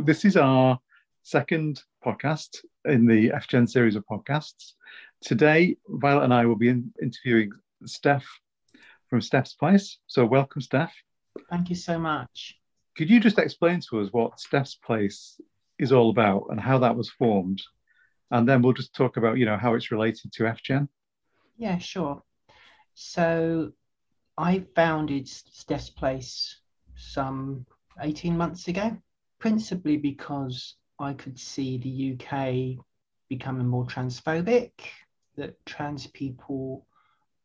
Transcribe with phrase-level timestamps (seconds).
[0.00, 0.80] So this is our
[1.24, 4.72] second podcast in the FGen series of podcasts.
[5.20, 7.50] Today, Violet and I will be in, interviewing
[7.84, 8.24] Steph
[9.10, 9.98] from Steph's Place.
[10.06, 10.94] So welcome, Steph.
[11.50, 12.58] Thank you so much.
[12.96, 15.38] Could you just explain to us what Steph's Place
[15.78, 17.60] is all about and how that was formed?
[18.30, 20.88] And then we'll just talk about, you know, how it's related to FGen.
[21.58, 22.22] Yeah, sure.
[22.94, 23.72] So
[24.38, 26.58] I founded Steph's Place
[26.96, 27.66] some
[28.00, 28.96] 18 months ago,
[29.40, 32.84] principally because I could see the UK
[33.28, 34.72] becoming more transphobic,
[35.36, 36.86] that trans people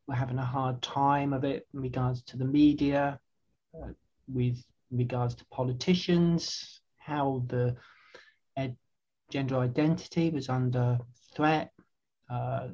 [0.08, 3.20] were having a hard time of it in regards to the media,
[3.82, 3.88] uh,
[4.28, 7.76] with regards to politicians, how the
[8.58, 8.78] ed-
[9.30, 11.00] gender identity was under
[11.34, 11.72] threat.
[12.30, 12.68] Uh,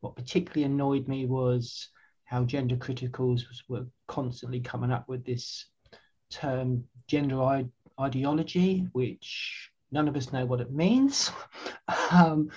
[0.00, 1.88] what particularly annoyed me was
[2.24, 5.66] how gender criticals was, were constantly coming up with this
[6.30, 7.36] term gender
[8.00, 11.30] ideology, which none of us know what it means.
[12.10, 12.50] um,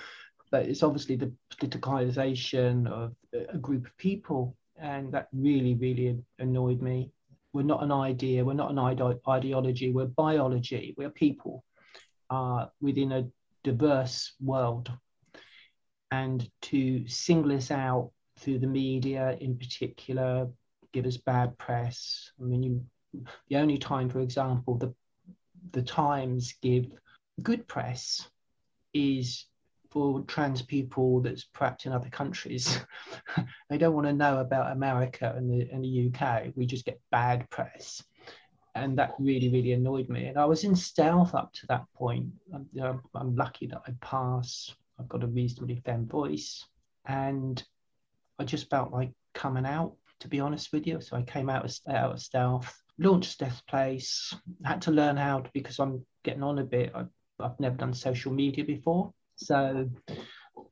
[0.50, 4.56] but it's obviously the politicalization of a group of people.
[4.80, 7.10] And that really, really annoyed me.
[7.52, 11.64] We're not an idea, we're not an ide- ideology, we're biology, we're people
[12.30, 13.28] uh, within a
[13.64, 14.92] diverse world.
[16.10, 20.48] And to single us out through the media in particular,
[20.92, 22.30] give us bad press.
[22.40, 22.84] I mean, you
[23.48, 24.94] the only time, for example, the
[25.72, 26.86] the Times give
[27.42, 28.28] good press
[28.94, 29.46] is
[29.90, 32.78] for trans people that's perhaps in other countries.
[33.70, 36.52] they don't want to know about America and the, and the UK.
[36.54, 38.02] We just get bad press.
[38.74, 40.26] And that really, really annoyed me.
[40.26, 42.26] And I was in stealth up to that point.
[42.54, 44.74] I'm, I'm lucky that I pass.
[45.00, 46.64] I've got a reasonably femme voice.
[47.06, 47.62] And
[48.38, 51.00] I just felt like coming out, to be honest with you.
[51.00, 54.34] So I came out of, out of stealth launched Steph's Place.
[54.64, 56.92] Had to learn how to because I'm getting on a bit.
[56.94, 57.04] I,
[57.40, 59.88] I've never done social media before, so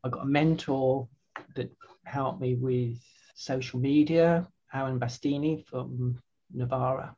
[0.04, 1.09] I got a mentor
[1.54, 1.70] that
[2.04, 2.98] helped me with
[3.34, 4.48] social media.
[4.75, 6.20] Aaron Bastani from
[6.53, 7.14] Novara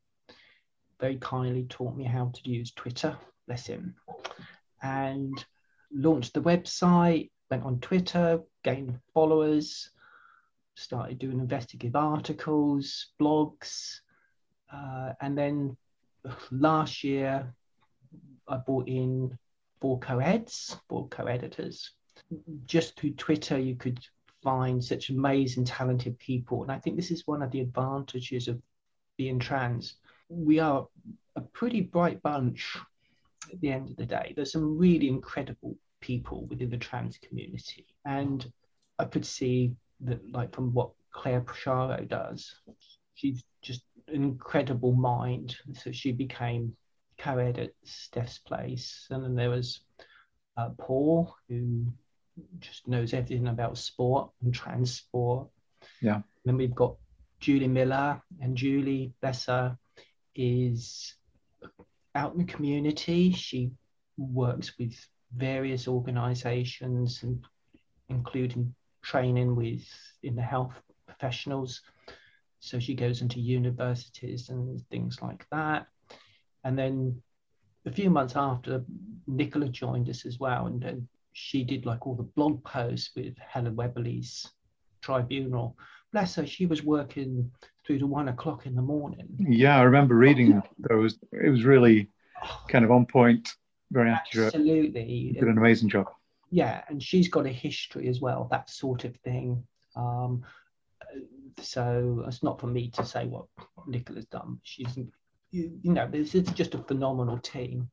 [1.01, 3.17] very kindly taught me how to use Twitter.
[3.47, 3.95] Bless him,
[4.83, 5.45] and
[5.93, 7.31] launched the website.
[7.51, 9.91] Went on Twitter, gained followers,
[10.75, 14.01] started doing investigative articles, blogs,
[14.73, 15.77] uh, and then
[16.51, 17.55] last year,
[18.47, 19.39] I brought in
[19.81, 21.91] four co-eds, four co-editors.
[22.67, 24.01] Just through Twitter, you could
[24.43, 26.63] find such amazing, talented people.
[26.63, 28.61] And I think this is one of the advantages of
[29.17, 29.95] being trans.
[30.29, 30.87] We are
[31.37, 32.77] a pretty bright bunch
[33.53, 34.33] at the end of the day.
[34.35, 37.87] There's some really incredible people within the trans community.
[38.05, 38.51] And
[38.99, 42.55] I could see that, like, from what Claire Procharo does,
[43.15, 43.43] she's
[44.13, 45.57] incredible mind.
[45.75, 46.77] So she became
[47.19, 49.81] co-ed at Steph's Place, and then there was
[50.57, 51.87] uh, Paul, who
[52.61, 55.49] just knows everything about sport and transport.
[56.01, 56.17] Yeah.
[56.17, 56.97] And then we've got
[57.41, 59.77] Julie Miller, and Julie, bless her,
[60.35, 61.15] is
[62.15, 63.33] out in the community.
[63.33, 63.71] She
[64.17, 64.95] works with
[65.37, 67.45] various organisations, and
[68.09, 69.85] including training with
[70.23, 70.73] in the health
[71.07, 71.83] professionals
[72.61, 75.87] so she goes into universities and things like that.
[76.65, 77.23] And then
[77.87, 78.85] a few months after,
[79.27, 80.67] Nicola joined us as well.
[80.67, 84.47] And, and she did like all the blog posts with Helen Webberley's
[85.01, 85.77] tribunal.
[86.13, 87.51] Bless her, she was working
[87.87, 89.29] through to one o'clock in the morning.
[89.39, 91.19] Yeah, I remember reading those.
[91.33, 92.11] It was really
[92.69, 93.55] kind of on point,
[93.93, 94.55] very accurate.
[94.55, 95.33] Absolutely.
[95.35, 96.07] Did an amazing job.
[96.51, 99.63] Yeah, and she's got a history as well, that sort of thing.
[99.97, 100.43] Um,
[101.63, 103.47] so it's not for me to say what
[103.87, 104.59] Nicola's done.
[104.63, 104.97] She's,
[105.51, 107.91] you, you know, this is just a phenomenal team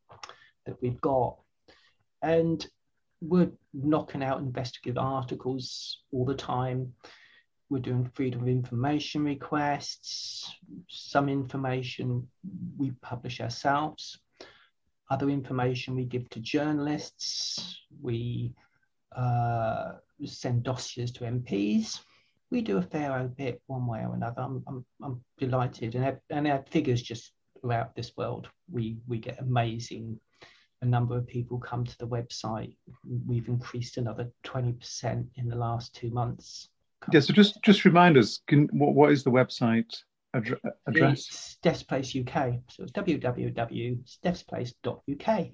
[0.65, 1.37] that we've got,
[2.21, 2.65] and
[3.21, 6.93] we're knocking out investigative articles all the time.
[7.69, 10.53] We're doing freedom of information requests.
[10.87, 12.27] Some information
[12.77, 14.19] we publish ourselves.
[15.09, 17.79] Other information we give to journalists.
[18.01, 18.53] We
[19.15, 19.93] uh,
[20.25, 21.99] send dossiers to MPs
[22.55, 24.41] we do a fair old bit one way or another.
[24.41, 29.41] I'm, I'm, I'm delighted, and and our figures just throughout this world, we we get
[29.41, 30.21] amazing.
[30.81, 32.77] A number of people come to the website.
[33.27, 36.69] We've increased another twenty percent in the last two months.
[37.11, 39.93] Yeah, so just just remind us, can, what, what is the website
[40.33, 41.57] address?
[41.63, 42.53] It's Place UK.
[42.69, 45.47] So it's www.stephsplace.uk.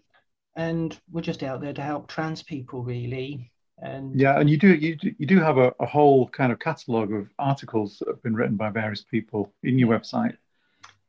[0.56, 3.51] And we're just out there to help trans people, really.
[3.82, 6.60] And yeah, and you do you do, you do have a, a whole kind of
[6.60, 10.38] catalogue of articles that have been written by various people in your website.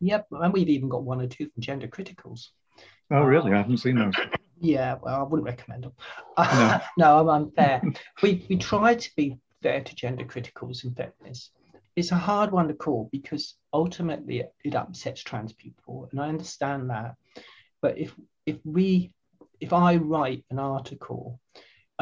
[0.01, 2.49] Yep, and we've even got one or two from gender criticals.
[3.11, 3.51] Oh, really?
[3.51, 4.15] Um, I haven't seen those.
[4.59, 5.93] Yeah, well, I wouldn't recommend them.
[6.39, 7.83] No, no I'm unfair.
[8.23, 11.51] we we try to be fair to gender criticals and feminists.
[11.95, 16.89] It's a hard one to call because ultimately it upsets trans people, and I understand
[16.89, 17.17] that.
[17.83, 18.15] But if
[18.47, 19.13] if we
[19.61, 21.39] if I write an article,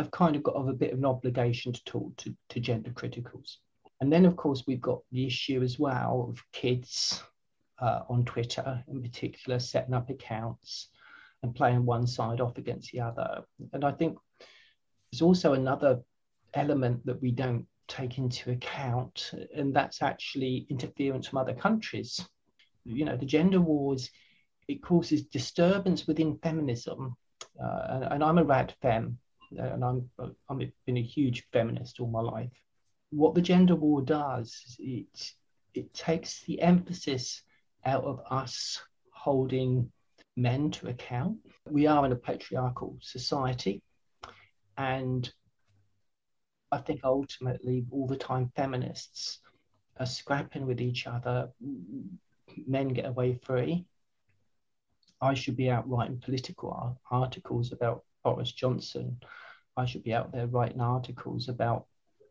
[0.00, 3.56] I've kind of got a bit of an obligation to talk to, to gender criticals.
[4.00, 7.22] And then, of course, we've got the issue as well of kids
[7.78, 10.88] uh, on Twitter, in particular, setting up accounts
[11.42, 13.42] and playing one side off against the other.
[13.74, 14.16] And I think
[15.12, 16.00] there's also another
[16.54, 22.26] element that we don't take into account, and that's actually interference from other countries.
[22.84, 24.10] You know, the gender wars,
[24.66, 27.16] it causes disturbance within feminism.
[27.62, 29.18] Uh, and, and, I'm a rad fem,
[29.56, 30.10] and I'm,
[30.48, 32.52] I've been a huge feminist all my life.
[33.10, 35.32] What the gender war does, it,
[35.74, 37.42] it takes the emphasis
[37.84, 38.80] out of us
[39.12, 39.90] holding
[40.36, 41.38] men to account.
[41.68, 43.82] We are in a patriarchal society,
[44.76, 45.30] and
[46.72, 49.40] I think ultimately all the time feminists
[49.98, 51.50] are scrapping with each other.
[52.66, 53.84] Men get away free.
[55.20, 59.18] I should be out writing political articles about Boris Johnson.
[59.76, 61.86] I should be out there writing articles about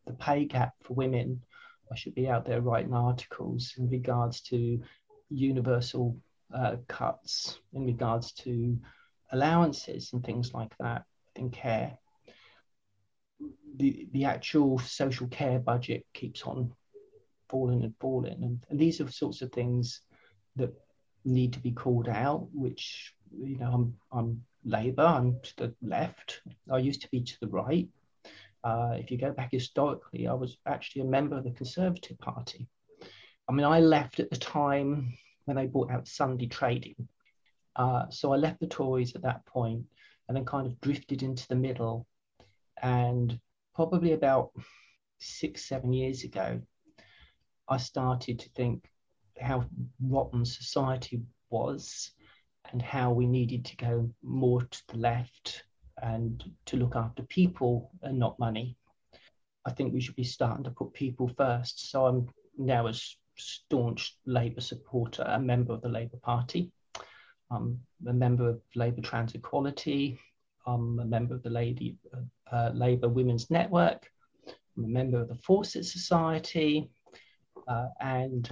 [0.05, 1.41] the pay gap for women.
[1.91, 4.81] I should be out there writing articles in regards to
[5.29, 6.17] universal
[6.53, 8.77] uh, cuts in regards to
[9.31, 11.03] allowances and things like that
[11.35, 11.97] in care.
[13.77, 16.73] The, the actual social care budget keeps on
[17.47, 18.43] falling and falling.
[18.43, 20.01] And, and these are sorts of things
[20.55, 20.73] that
[21.23, 26.41] need to be called out, which, you know, I'm, I'm Labour, I'm to the left.
[26.71, 27.87] I used to be to the right.
[28.63, 32.67] Uh, if you go back historically, I was actually a member of the Conservative Party.
[33.47, 35.13] I mean, I left at the time
[35.45, 37.07] when they bought out Sunday Trading.
[37.75, 39.85] Uh, so I left the Tories at that point
[40.27, 42.05] and then kind of drifted into the middle.
[42.81, 43.39] And
[43.73, 44.51] probably about
[45.19, 46.61] six, seven years ago,
[47.67, 48.89] I started to think
[49.39, 49.65] how
[50.01, 52.11] rotten society was
[52.71, 55.63] and how we needed to go more to the left
[56.01, 58.77] and to look after people and not money.
[59.65, 61.91] I think we should be starting to put people first.
[61.91, 62.93] So I'm now a
[63.37, 66.71] staunch Labour supporter, a member of the Labour Party.
[67.51, 70.19] I'm a member of Labour Trans Equality.
[70.65, 71.97] I'm a member of the Lady,
[72.51, 74.11] uh, Labour Women's Network.
[74.77, 76.89] I'm a member of the Fawcett Society.
[77.67, 78.49] Uh, and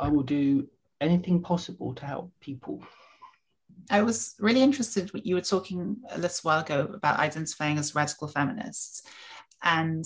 [0.00, 0.68] I will do
[1.00, 2.82] anything possible to help people.
[3.90, 5.10] I was really interested.
[5.14, 9.02] You were talking a little while ago about identifying as radical feminists.
[9.62, 10.04] And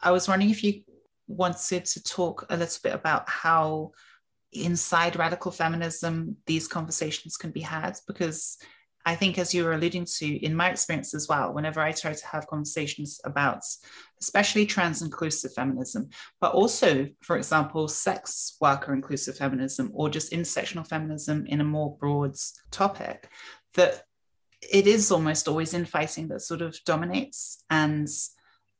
[0.00, 0.82] I was wondering if you
[1.26, 3.92] wanted to talk a little bit about how
[4.52, 8.58] inside radical feminism these conversations can be had because
[9.06, 12.12] I think, as you were alluding to, in my experience as well, whenever I try
[12.12, 13.62] to have conversations about,
[14.20, 16.10] especially trans inclusive feminism,
[16.40, 21.96] but also, for example, sex worker inclusive feminism or just intersectional feminism in a more
[21.98, 22.36] broad
[22.70, 23.30] topic,
[23.74, 24.02] that
[24.60, 27.64] it is almost always infighting that sort of dominates.
[27.70, 28.08] And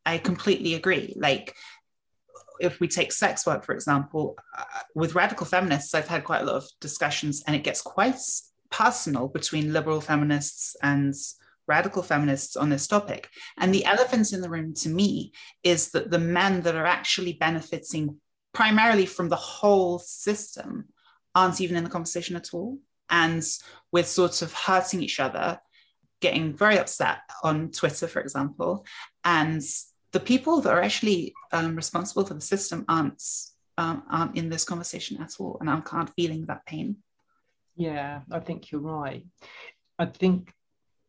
[0.04, 1.14] I completely agree.
[1.16, 1.54] Like,
[2.60, 6.44] if we take sex work, for example, uh, with radical feminists, I've had quite a
[6.44, 8.20] lot of discussions, and it gets quite
[8.70, 11.14] personal between liberal feminists and
[11.66, 13.28] radical feminists on this topic.
[13.58, 17.34] And the elephant in the room to me is that the men that are actually
[17.34, 18.16] benefiting
[18.52, 20.86] primarily from the whole system
[21.34, 22.78] aren't even in the conversation at all.
[23.08, 23.42] And
[23.92, 25.60] we're sort of hurting each other,
[26.20, 28.84] getting very upset on Twitter, for example,
[29.24, 29.62] and
[30.12, 33.22] the people that are actually um, responsible for the system aren't
[33.78, 36.96] um, aren't in this conversation at all, and aren't feeling that pain.
[37.80, 39.24] Yeah, I think you're right.
[39.98, 40.52] I think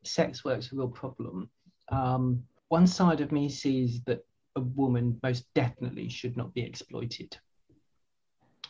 [0.05, 1.49] sex work's a real problem.
[1.89, 4.25] Um, one side of me sees that
[4.55, 7.37] a woman most definitely should not be exploited.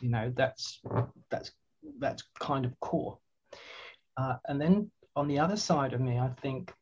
[0.00, 0.80] You know, that's
[1.30, 1.52] that's
[2.00, 3.18] that's kind of core.
[4.16, 6.72] Uh, and then on the other side of me, I think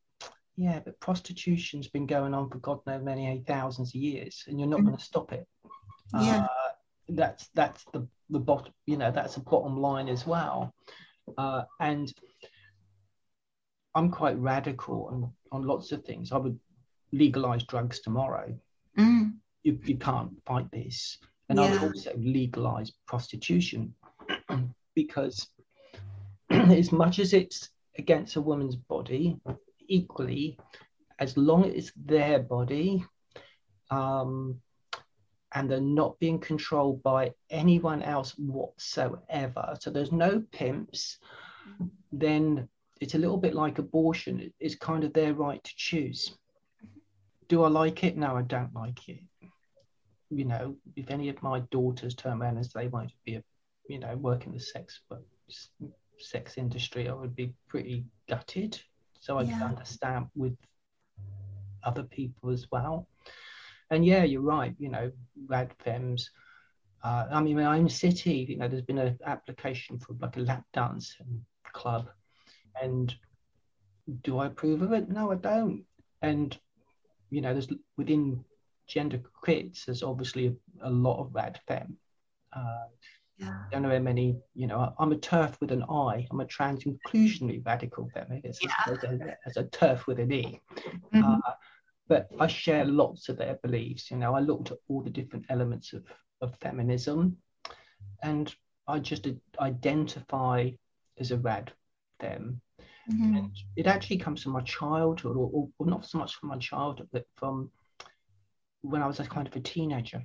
[0.55, 4.67] yeah, but prostitution's been going on for God knows many thousands of years, and you're
[4.67, 4.85] not mm.
[4.85, 5.47] going to stop it.
[6.19, 6.45] Yeah.
[6.45, 6.47] Uh,
[7.09, 8.73] that's that's the the bottom.
[8.87, 10.73] You know, that's a bottom line as well.
[11.37, 12.13] Uh, and
[13.95, 16.31] I'm quite radical on, on lots of things.
[16.31, 16.59] I would
[17.11, 18.53] legalize drugs tomorrow.
[18.97, 19.33] Mm.
[19.63, 21.17] You, you can't fight this.
[21.49, 21.65] And yeah.
[21.65, 23.93] I would also legalize prostitution
[24.95, 25.47] because,
[26.49, 29.37] as much as it's against a woman's body,
[29.87, 30.57] equally,
[31.19, 33.05] as long as it's their body
[33.89, 34.59] um,
[35.53, 41.17] and they're not being controlled by anyone else whatsoever, so there's no pimps,
[42.11, 42.67] then
[42.99, 44.53] it's a little bit like abortion.
[44.59, 46.37] It's kind of their right to choose.
[47.47, 48.15] Do I like it?
[48.15, 49.19] No, I don't like it.
[50.29, 53.35] You know, if any of my daughters turn around and say they want to be
[53.35, 53.43] a,
[53.89, 55.01] you know, work in the sex
[56.17, 58.79] sex industry, I would be pretty gutted.
[59.19, 59.53] So I yeah.
[59.53, 60.55] can understand with
[61.83, 63.07] other people as well.
[63.91, 64.73] And yeah, you're right.
[64.79, 65.11] You know,
[65.47, 66.23] rad fems.
[67.03, 68.45] Uh, I mean, my own city.
[68.49, 71.15] You know, there's been an application for like a lap dance
[71.73, 72.09] club,
[72.81, 73.13] and
[74.23, 75.09] do I approve of it?
[75.09, 75.83] No, I don't.
[76.23, 76.57] And
[77.29, 77.67] you know, there's
[77.97, 78.43] within
[78.91, 81.97] gender crits, there's obviously a, a lot of rad fem.
[82.53, 82.85] Uh,
[83.37, 83.49] yeah.
[83.49, 86.27] I don't know how many, you know, I'm a turf with an I.
[86.29, 88.73] I'm a trans inclusionary radical feminist yeah.
[88.87, 90.59] as, a, as a TERF with an E.
[91.13, 91.23] Mm-hmm.
[91.23, 91.51] Uh,
[92.07, 94.11] but I share lots of their beliefs.
[94.11, 96.03] You know, I looked at all the different elements of,
[96.41, 97.37] of feminism
[98.23, 98.53] and
[98.87, 99.27] I just
[99.59, 100.71] identify
[101.19, 101.71] as a rad
[102.19, 102.61] fem.
[103.11, 103.35] Mm-hmm.
[103.35, 107.07] And it actually comes from my childhood, or, or, not so much from my childhood,
[107.11, 107.71] but from
[108.81, 110.23] when I was a kind of a teenager.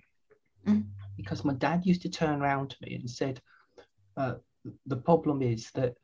[0.67, 0.81] Mm-hmm
[1.17, 3.41] because my dad used to turn around to me and said,
[4.17, 4.35] uh,
[4.87, 5.95] the problem is that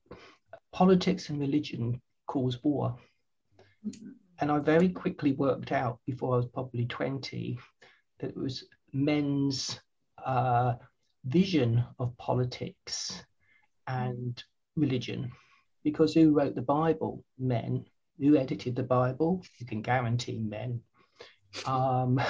[0.72, 2.96] politics and religion cause war.
[4.42, 7.60] And I very quickly worked out before I was probably 20
[8.18, 9.78] that it was men's
[10.26, 10.74] uh,
[11.24, 13.22] vision of politics
[13.86, 14.42] and
[14.74, 15.30] religion.
[15.84, 17.24] Because who wrote the Bible?
[17.38, 17.84] Men.
[18.18, 19.44] Who edited the Bible?
[19.58, 20.80] You can guarantee men.
[21.64, 22.20] Um,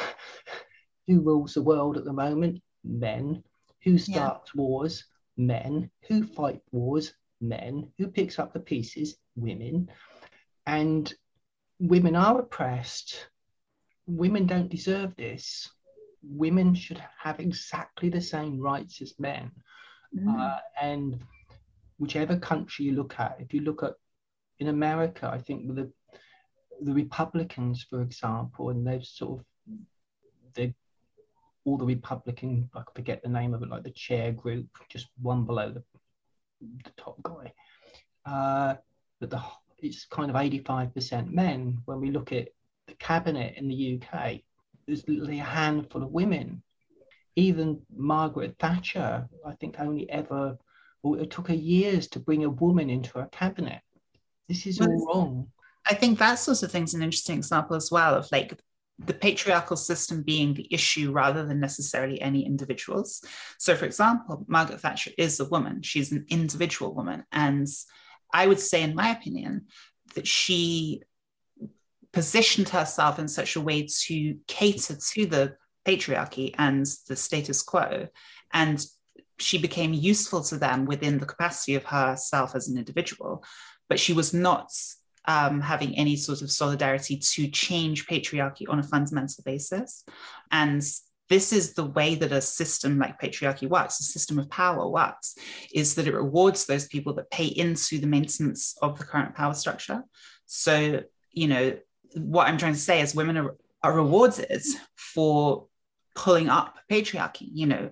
[1.07, 2.61] who rules the world at the moment?
[2.85, 3.43] men.
[3.85, 4.61] Who starts yeah.
[4.61, 5.05] wars?
[5.39, 5.91] Men.
[6.09, 7.15] Who fight wars?
[7.41, 7.91] Men.
[7.97, 9.17] Who picks up the pieces?
[9.35, 9.89] Women.
[10.67, 11.13] And
[11.79, 13.29] women are oppressed.
[14.07, 15.71] Women don't deserve this.
[16.23, 19.51] Women should have exactly the same rights as men.
[20.17, 20.39] Mm.
[20.39, 21.21] Uh, and
[21.99, 23.95] whichever country you look at, if you look at
[24.59, 25.91] in America, I think the
[26.81, 29.45] the Republicans, for example, and they've sort of
[30.55, 30.75] they
[31.65, 35.45] all the Republican, I forget the name of it, like the chair group, just one
[35.45, 35.83] below the,
[36.61, 37.53] the top guy.
[38.27, 38.75] Uh,
[39.21, 39.41] but the
[39.83, 41.79] it's kind of 85% men.
[41.85, 42.49] When we look at
[42.87, 44.41] the cabinet in the UK,
[44.87, 46.63] there's literally a handful of women.
[47.37, 50.59] Even Margaret Thatcher, I think, only ever,
[51.03, 53.81] well, it took her years to bring a woman into her cabinet.
[54.49, 55.49] This is all wrong.
[55.87, 58.61] I think that sort of thing's an interesting example as well of like
[58.99, 63.23] the patriarchal system being the issue rather than necessarily any individuals.
[63.59, 67.25] So, for example, Margaret Thatcher is a woman, she's an individual woman.
[67.33, 67.67] And
[68.33, 69.67] I would say, in my opinion,
[70.15, 71.03] that she
[72.13, 78.09] positioned herself in such a way to cater to the patriarchy and the status quo.
[78.53, 78.85] And
[79.39, 83.45] she became useful to them within the capacity of herself as an individual.
[83.89, 84.71] But she was not
[85.27, 90.05] um, having any sort of solidarity to change patriarchy on a fundamental basis.
[90.51, 90.83] And
[91.33, 95.35] this is the way that a system like patriarchy works, a system of power works,
[95.75, 99.55] is that it rewards those people that pay into the maintenance of the current power
[99.55, 100.05] structure.
[100.45, 101.79] So, you know,
[102.15, 104.63] what I'm trying to say is women are, are rewarded
[104.95, 105.69] for
[106.15, 107.91] pulling up patriarchy, you know,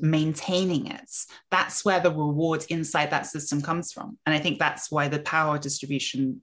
[0.00, 1.10] maintaining it.
[1.50, 4.16] That's where the reward inside that system comes from.
[4.24, 6.40] And I think that's why the power distribution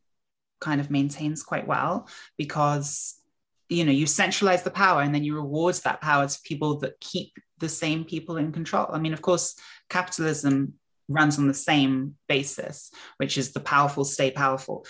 [0.61, 3.15] kind of maintains quite well because
[3.73, 6.99] you know you centralize the power and then you reward that power to people that
[6.99, 9.55] keep the same people in control i mean of course
[9.89, 10.73] capitalism
[11.09, 14.85] runs on the same basis which is the powerful stay powerful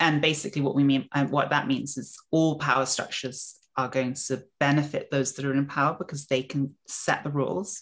[0.00, 4.12] and basically what we mean and what that means is all power structures are going
[4.12, 7.80] to benefit those that are in power because they can set the rules.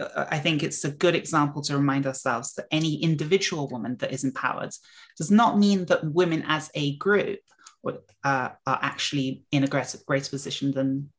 [0.00, 4.12] Uh, I think it's a good example to remind ourselves that any individual woman that
[4.12, 4.70] is empowered
[5.18, 7.40] does not mean that women as a group
[7.84, 11.10] uh, are actually in a greater, greater position than,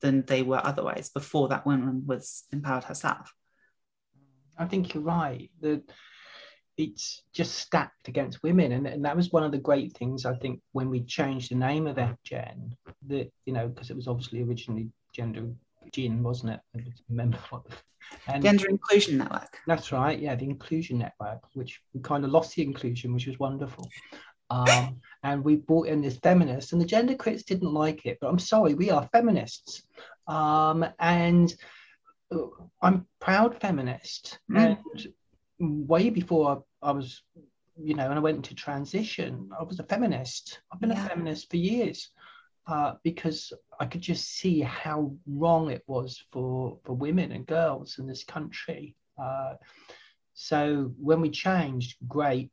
[0.00, 3.32] than they were otherwise before that woman was empowered herself.
[4.58, 5.50] I think you're right.
[5.60, 5.82] The,
[6.76, 10.34] it's just stacked against women and, and that was one of the great things i
[10.34, 12.72] think when we changed the name of fgen
[13.06, 15.46] that you know because it was obviously originally gender
[15.92, 17.74] gin wasn't it I remember what the,
[18.28, 22.56] and gender inclusion network that's right yeah the inclusion network which we kind of lost
[22.56, 23.88] the inclusion which was wonderful
[24.50, 28.28] um, and we brought in this feminist and the gender critics didn't like it but
[28.28, 29.82] i'm sorry we are feminists
[30.26, 31.54] um, and
[32.32, 32.38] uh,
[32.82, 34.58] i'm proud feminist mm.
[34.58, 35.12] and
[35.60, 37.22] way before I was,
[37.76, 40.60] you know, and I went into transition, I was a feminist.
[40.72, 41.04] I've been yeah.
[41.04, 42.10] a feminist for years
[42.66, 47.98] uh, because I could just see how wrong it was for, for women and girls
[47.98, 48.96] in this country.
[49.22, 49.54] Uh,
[50.32, 52.50] so when we changed, great.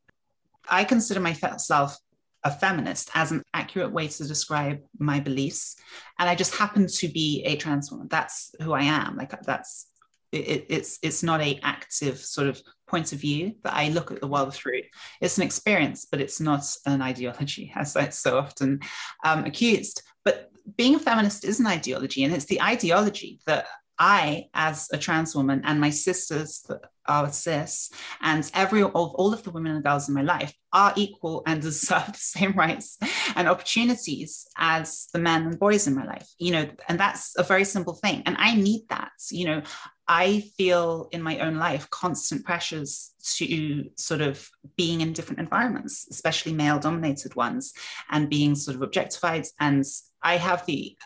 [0.69, 1.97] I consider myself
[2.43, 5.75] a feminist as an accurate way to describe my beliefs.
[6.19, 8.07] And I just happen to be a trans woman.
[8.09, 9.17] That's who I am.
[9.17, 9.87] Like that's
[10.31, 14.21] it, it's it's not a active sort of point of view that I look at
[14.21, 14.81] the world through.
[15.21, 18.79] It's an experience, but it's not an ideology, as it's so often
[19.25, 20.01] um, accused.
[20.23, 23.67] But being a feminist is an ideology, and it's the ideology that
[23.99, 26.65] I, as a trans woman, and my sisters
[27.07, 27.89] are cis,
[28.21, 31.61] and every of all of the women and girls in my life are equal and
[31.61, 32.97] deserve the same rights
[33.35, 36.27] and opportunities as the men and boys in my life.
[36.37, 38.23] You know, and that's a very simple thing.
[38.25, 39.11] And I need that.
[39.31, 39.61] You know,
[40.07, 46.07] I feel in my own life constant pressures to sort of being in different environments,
[46.09, 47.73] especially male dominated ones,
[48.09, 49.45] and being sort of objectified.
[49.59, 49.83] And
[50.21, 50.97] I have the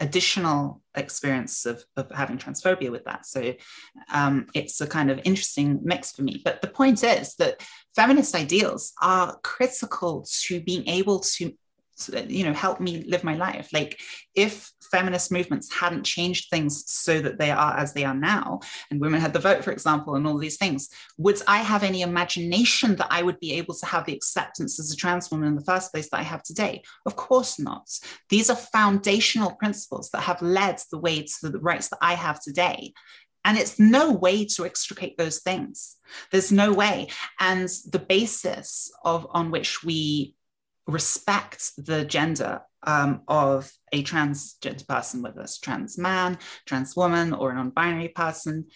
[0.00, 3.26] additional experience of, of having transphobia with that.
[3.26, 3.54] So
[4.12, 6.42] um, it's a kind of interesting mix for me.
[6.44, 7.62] But the point is that
[7.94, 11.52] feminist ideals are critical to being able to
[12.28, 13.68] you know help me live my life.
[13.72, 14.00] Like
[14.34, 18.58] if feminist movements hadn't changed things so that they are as they are now
[18.90, 20.88] and women had the vote for example and all these things
[21.18, 24.90] would i have any imagination that i would be able to have the acceptance as
[24.90, 26.82] a trans woman in the first place that i have today?
[27.06, 27.88] Of course not.
[28.28, 32.40] These are foundational principles that have led the way to the rights that i have
[32.40, 32.92] today.
[33.44, 35.96] And it's no way to extricate those things.
[36.30, 37.08] There's no way.
[37.40, 40.34] And the basis of on which we
[40.88, 47.50] respect the gender um, of a transgender person, whether it's trans man, trans woman, or
[47.50, 48.66] a non-binary person.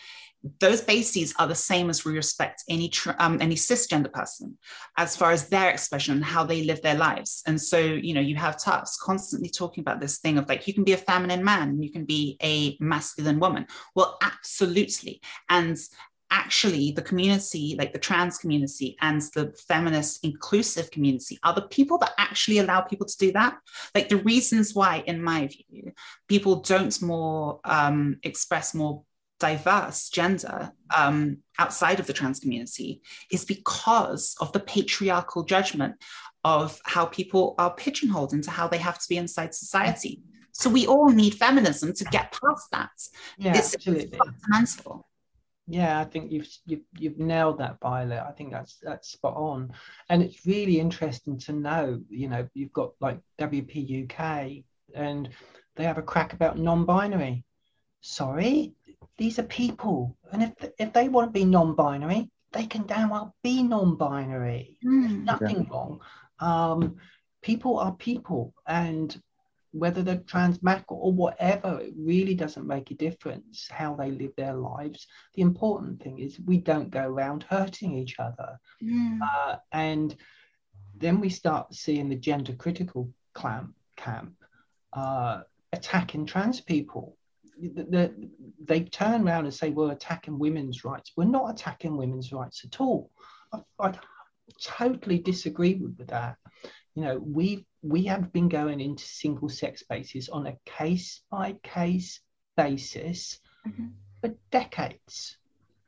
[0.58, 4.58] Those bases are the same as we respect any tr- um, any cisgender person,
[4.96, 7.42] as far as their expression and how they live their lives.
[7.46, 10.74] And so, you know, you have TERFs constantly talking about this thing of like you
[10.74, 13.66] can be a feminine man, you can be a masculine woman.
[13.94, 15.20] Well, absolutely.
[15.48, 15.78] And
[16.32, 21.98] actually the community, like the trans community and the feminist inclusive community, are the people
[21.98, 23.58] that actually allow people to do that.
[23.94, 25.92] Like the reasons why, in my view,
[26.28, 29.04] people don't more um, express more
[29.38, 35.96] diverse gender um, outside of the trans community is because of the patriarchal judgment
[36.44, 40.22] of how people are pigeonholed into how they have to be inside society.
[40.52, 42.90] So we all need feminism to get past that.
[43.36, 44.18] Yeah, it's absolutely.
[44.18, 45.06] fundamental.
[45.66, 48.20] Yeah, I think you've, you've you've nailed that, Violet.
[48.26, 49.72] I think that's that's spot on,
[50.08, 52.00] and it's really interesting to know.
[52.08, 55.28] You know, you've got like WP UK, and
[55.76, 57.44] they have a crack about non-binary.
[58.00, 58.72] Sorry,
[59.16, 63.34] these are people, and if if they want to be non-binary, they can damn well
[63.44, 64.78] be non-binary.
[64.84, 65.24] Mm.
[65.24, 65.70] Nothing Yeah.
[65.70, 66.00] wrong.
[66.40, 66.96] Um,
[67.40, 69.16] people are people, and
[69.72, 74.32] whether they're trans masc or whatever, it really doesn't make a difference how they live
[74.36, 75.06] their lives.
[75.34, 78.58] The important thing is we don't go around hurting each other.
[78.82, 79.18] Mm.
[79.20, 80.14] Uh, and
[80.94, 84.34] then we start seeing the gender critical clamp, camp
[84.92, 85.40] uh,
[85.72, 87.16] attacking trans people.
[87.60, 88.30] The, the,
[88.62, 91.12] they turn around and say we're attacking women's rights.
[91.16, 93.10] We're not attacking women's rights at all.
[93.52, 93.92] I, I
[94.60, 96.36] totally disagree with, with that.
[96.94, 101.56] You know, we we have been going into single sex spaces on a case by
[101.62, 102.20] case
[102.56, 103.92] basis Mhm.
[104.20, 105.38] for decades.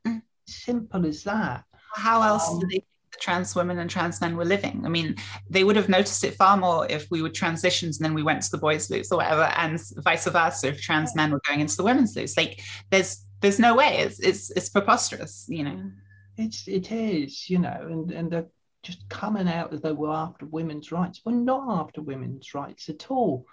[0.06, 0.22] Mm.
[0.46, 1.64] Simple as that.
[1.94, 4.84] How else Um, do they think the trans women and trans men were living?
[4.84, 5.14] I mean,
[5.48, 8.42] they would have noticed it far more if we would transitions and then we went
[8.42, 11.76] to the boys' loose or whatever, and vice versa if trans men were going into
[11.76, 12.36] the women's loose.
[12.36, 13.98] Like, there's there's no way.
[13.98, 15.92] It's it's it's preposterous, you know.
[16.36, 18.48] It's it is, you know, and and they're
[18.84, 21.22] just coming out as though we're after women's rights.
[21.24, 23.46] We're not after women's rights at all.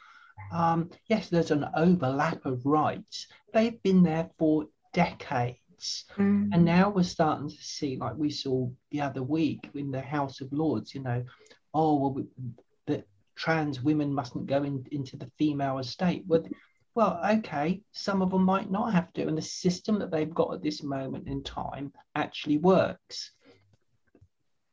[0.51, 3.27] Um, yes, there's an overlap of rights.
[3.53, 6.05] They've been there for decades.
[6.53, 10.41] And now we're starting to see, like we saw the other week in the House
[10.41, 11.23] of Lords, you know,
[11.73, 12.25] oh, well, we,
[12.87, 16.23] that trans women mustn't go in, into the female estate.
[16.27, 16.43] Well,
[16.93, 19.27] well, okay, some of them might not have to.
[19.27, 23.31] And the system that they've got at this moment in time actually works.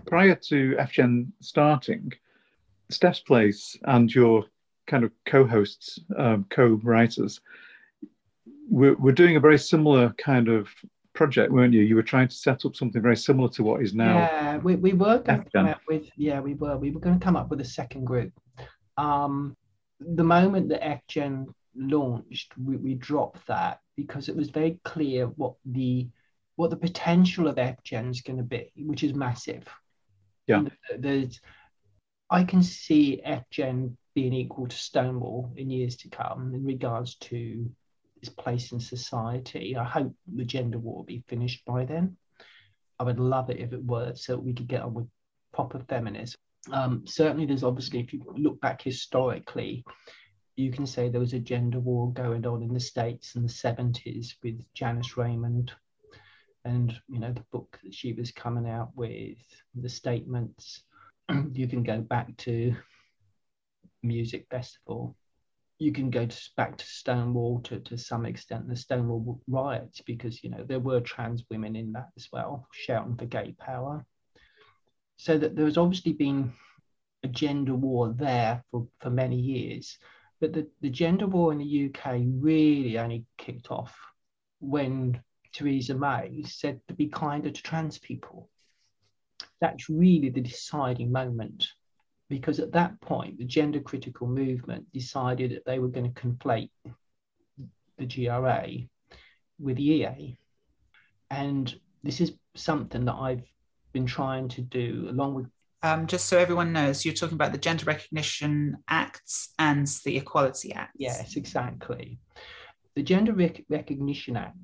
[0.09, 2.13] Prior to FGen starting,
[2.91, 4.45] Steph's Place and your
[4.87, 7.41] kind of co-hosts, um, co-writers,
[8.71, 10.69] were, were doing a very similar kind of
[11.13, 11.83] project, weren't you?
[11.83, 14.19] You were trying to set up something very similar to what is now.
[14.19, 16.77] Yeah, we, we were going to come out with, yeah, we were.
[16.79, 18.33] We were going to come up with a second group.
[18.97, 19.57] Um,
[20.01, 25.55] the moment that FGen launched, we, we dropped that because it was very clear what
[25.67, 26.09] the
[26.57, 29.69] what the potential of FGen is going to be, which is massive.
[30.49, 30.63] Yeah.
[30.99, 31.41] There's,
[32.31, 37.71] I can see FGen being equal to Stonewall in years to come in regards to
[38.17, 39.77] its place in society.
[39.77, 42.17] I hope the gender war will be finished by then.
[42.99, 45.07] I would love it if it were, so we could get on with
[45.53, 46.37] proper feminist.
[46.73, 49.85] Um, certainly, there's obviously, if you look back historically,
[50.57, 53.49] you can say there was a gender war going on in the States in the
[53.49, 55.73] 70s with Janice Raymond
[56.69, 59.39] and, you know, the book that she was coming out with,
[59.75, 60.83] the statements.
[61.53, 62.75] you can go back to
[64.03, 65.17] music festival.
[65.79, 70.43] You can go to, back to Stonewall to, to some extent, the Stonewall riots, because,
[70.43, 74.05] you know, there were trans women in that as well, shouting for gay power.
[75.17, 76.53] So that there has obviously been
[77.23, 79.99] a gender war there for, for many years
[80.41, 83.97] but the, the gender war in the UK really only kicked off
[84.61, 85.21] when
[85.53, 88.49] Theresa May said to be kinder to trans people.
[89.61, 91.67] That's really the deciding moment
[92.29, 96.71] because at that point, the gender critical movement decided that they were going to conflate
[97.97, 98.69] the GRA
[99.59, 100.39] with the EA.
[101.31, 103.45] And this is something that I've
[103.93, 105.47] been trying to do along with
[105.83, 110.73] um, just so everyone knows, you're talking about the Gender Recognition Acts and the Equality
[110.73, 110.97] Act.
[110.99, 112.19] Yes, exactly.
[112.97, 114.57] The Gender Rec- Recognition Act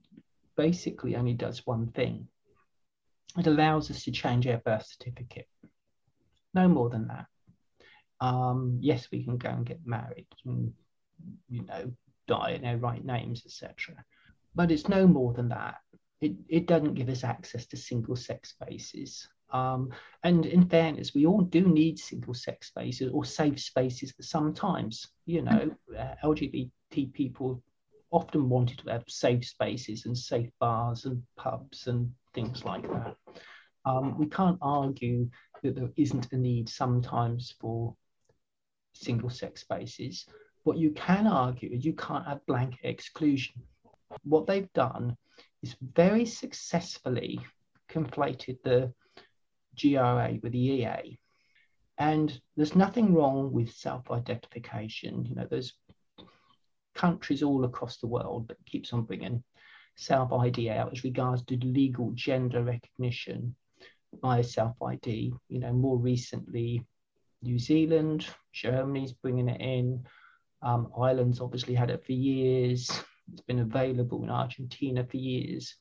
[0.57, 2.29] basically only does one thing
[3.37, 5.49] it allows us to change our birth certificate.
[6.53, 7.27] No more than that.
[8.21, 10.73] Um, yes, we can go and get married and,
[11.49, 11.93] you know,
[12.29, 13.97] die in our right names, etc.
[14.55, 15.77] But it's no more than that.
[16.21, 19.29] It, it doesn't give us access to single sex spaces.
[19.53, 19.91] Um,
[20.23, 25.09] and in fairness, we all do need single sex spaces or safe spaces sometimes.
[25.27, 27.63] You know, uh, LGBT people
[28.15, 33.17] often wanted to have safe spaces and safe bars and pubs and things like that.
[33.85, 35.29] Um, we can't argue
[35.63, 37.97] that there isn't a need sometimes for
[38.93, 40.27] single sex spaces.
[40.63, 43.57] What you can argue is you can't have blanket exclusion.
[44.23, 45.17] What they've done
[45.63, 47.41] is very successfully
[47.91, 48.93] conflated the
[49.81, 51.19] GRA with the EA.
[51.99, 55.27] And there's nothing wrong with self-identification.
[55.27, 55.75] You know, there's
[56.95, 59.43] countries all across the world that keeps on bringing
[59.97, 63.55] self-ID out as regards to legal gender recognition
[64.23, 65.33] by self-ID.
[65.49, 66.85] You know, more recently,
[67.43, 70.05] New Zealand, Germany's bringing it in.
[70.63, 72.91] Um, Ireland's obviously had it for years.
[73.33, 75.77] It's been available in Argentina for years.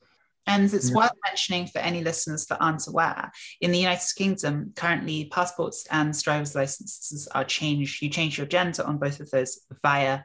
[0.46, 0.96] And it's yeah.
[0.96, 6.14] worth mentioning for any listeners that aren't aware, in the United Kingdom, currently passports and
[6.22, 8.02] driver's licenses are changed.
[8.02, 10.24] You change your gender on both of those via,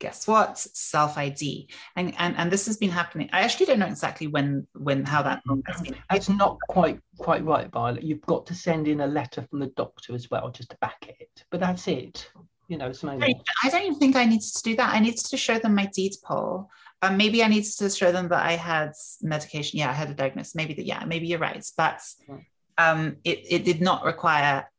[0.00, 1.68] guess what, self ID.
[1.94, 3.30] And, and and this has been happening.
[3.32, 5.42] I actually don't know exactly when when how that.
[6.10, 8.02] It's not quite quite right, Violet.
[8.02, 11.06] You've got to send in a letter from the doctor as well, just to back
[11.08, 11.44] it.
[11.50, 12.28] But that's it.
[12.66, 14.94] You know, it's I don't even think I needed to do that.
[14.94, 16.70] I needed to show them my deed poll
[17.02, 19.78] um, maybe I needed to show them that I had medication.
[19.78, 20.54] Yeah, I had a diagnosis.
[20.54, 21.64] Maybe that, yeah, maybe you're right.
[21.76, 22.02] But
[22.76, 24.70] um, it, it did not require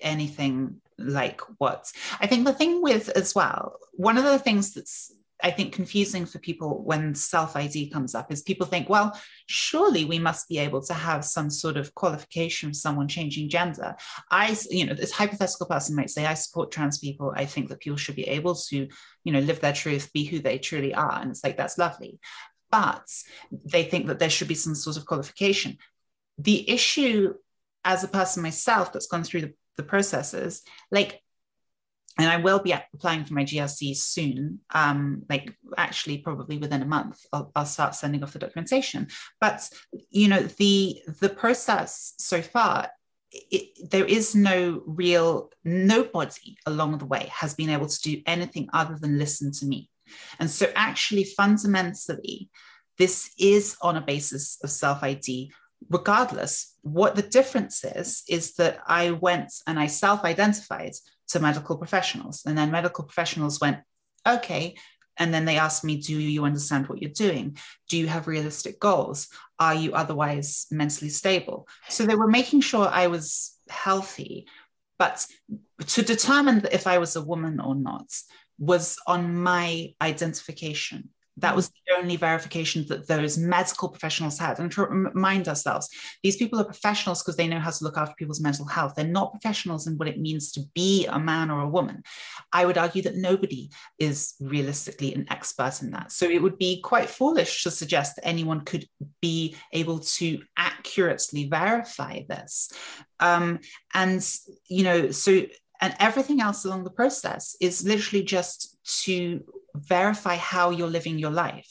[0.00, 5.12] anything like what I think the thing with as well, one of the things that's
[5.42, 10.04] I think confusing for people when self ID comes up is people think, well, surely
[10.06, 13.94] we must be able to have some sort of qualification for someone changing gender.
[14.30, 17.34] I, you know, this hypothetical person might say, I support trans people.
[17.36, 18.88] I think that people should be able to,
[19.24, 21.20] you know, live their truth, be who they truly are.
[21.20, 22.18] And it's like, that's lovely.
[22.70, 23.06] But
[23.52, 25.78] they think that there should be some sort of qualification.
[26.38, 27.34] The issue
[27.84, 31.20] as a person myself that's gone through the, the processes, like
[32.16, 34.60] and I will be applying for my GRC soon.
[34.72, 39.08] Um, like actually, probably within a month, I'll, I'll, start sending off the documentation.
[39.40, 39.68] But
[40.10, 42.88] you know, the the process so far,
[43.32, 48.68] it, there is no real nobody along the way has been able to do anything
[48.72, 49.90] other than listen to me.
[50.38, 52.48] And so, actually, fundamentally,
[52.96, 55.52] this is on a basis of self ID.
[55.90, 60.92] Regardless, what the difference is, is that I went and I self identified
[61.28, 62.42] to medical professionals.
[62.46, 63.78] And then medical professionals went,
[64.28, 64.76] okay.
[65.16, 67.56] And then they asked me, do you understand what you're doing?
[67.88, 69.28] Do you have realistic goals?
[69.58, 71.68] Are you otherwise mentally stable?
[71.88, 74.46] So they were making sure I was healthy.
[74.98, 75.26] But
[75.86, 78.06] to determine if I was a woman or not
[78.58, 84.58] was on my identification that was the only verification that those medical professionals had.
[84.58, 85.88] And to remind ourselves,
[86.22, 88.94] these people are professionals because they know how to look after people's mental health.
[88.94, 92.02] They're not professionals in what it means to be a man or a woman.
[92.52, 96.12] I would argue that nobody is realistically an expert in that.
[96.12, 98.86] So it would be quite foolish to suggest that anyone could
[99.20, 102.70] be able to accurately verify this.
[103.18, 103.60] Um,
[103.92, 104.24] and,
[104.68, 105.42] you know, so
[105.84, 109.44] and everything else along the process is literally just to
[109.74, 111.70] verify how you're living your life.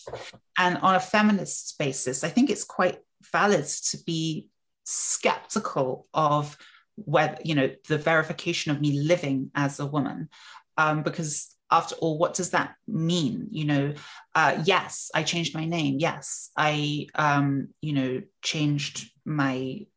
[0.55, 2.99] And on a feminist basis, I think it's quite
[3.31, 4.49] valid to be
[4.83, 6.55] skeptical of
[6.95, 10.29] whether you know the verification of me living as a woman.
[10.77, 13.47] Um, because after all what does that mean?
[13.49, 13.93] You know
[14.35, 15.97] uh, yes i changed my name.
[15.97, 19.87] Yes i um, you know changed my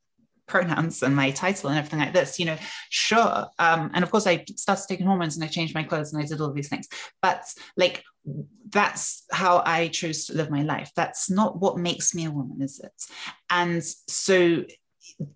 [0.46, 2.56] pronouns and my title and everything like this you know
[2.90, 6.22] sure um, and of course i started taking hormones and i changed my clothes and
[6.22, 6.88] i did all these things.
[7.22, 7.44] But
[7.76, 8.02] like
[8.68, 10.90] that's how i chose to live my life.
[10.96, 12.92] That's not what makes me a woman is it?
[13.50, 14.64] And so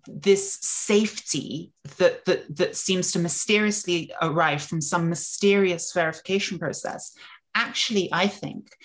[0.07, 7.15] this safety that, that that seems to mysteriously arrive from some mysterious verification process
[7.55, 8.75] actually i think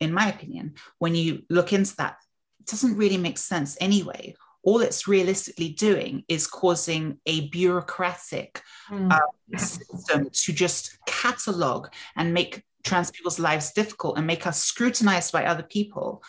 [0.00, 2.16] in my opinion when you look into that
[2.60, 4.34] it doesn't really make sense anyway
[4.66, 9.10] all it's realistically doing is causing a bureaucratic mm.
[9.12, 15.32] uh, system to just catalog and make trans people's lives difficult and make us scrutinized
[15.32, 16.22] by other people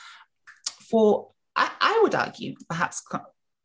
[0.90, 3.04] for I, I would argue perhaps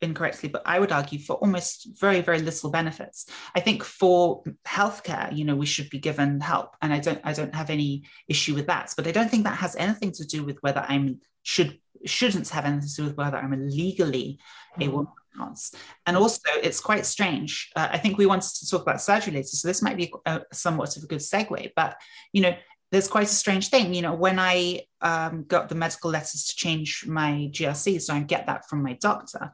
[0.01, 3.27] incorrectly, but I would argue for almost very, very little benefits.
[3.55, 7.35] I think for healthcare, you know, we should be given help, and I don't, I
[7.35, 8.93] don't have any issue with that.
[8.97, 12.65] But I don't think that has anything to do with whether I'm should shouldn't have
[12.65, 14.39] anything to do with whether I'm legally
[14.77, 14.93] a mm.
[14.93, 15.59] woman or not.
[16.07, 17.71] And also, it's quite strange.
[17.77, 20.43] Uh, I think we wanted to talk about surgery later, so this might be a,
[20.53, 21.71] somewhat of a good segue.
[21.77, 21.97] But
[22.33, 22.55] you know,
[22.91, 23.95] there's quite a strange thing.
[23.95, 28.21] You know, when I um, got the medical letters to change my GRC, so I
[28.21, 29.53] get that from my doctor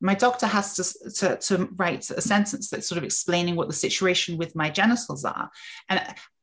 [0.00, 3.74] my doctor has to, to, to write a sentence that's sort of explaining what the
[3.74, 5.50] situation with my genitals are.
[5.88, 6.00] And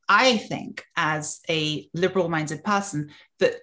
[0.08, 3.56] I think, as a liberal minded person, that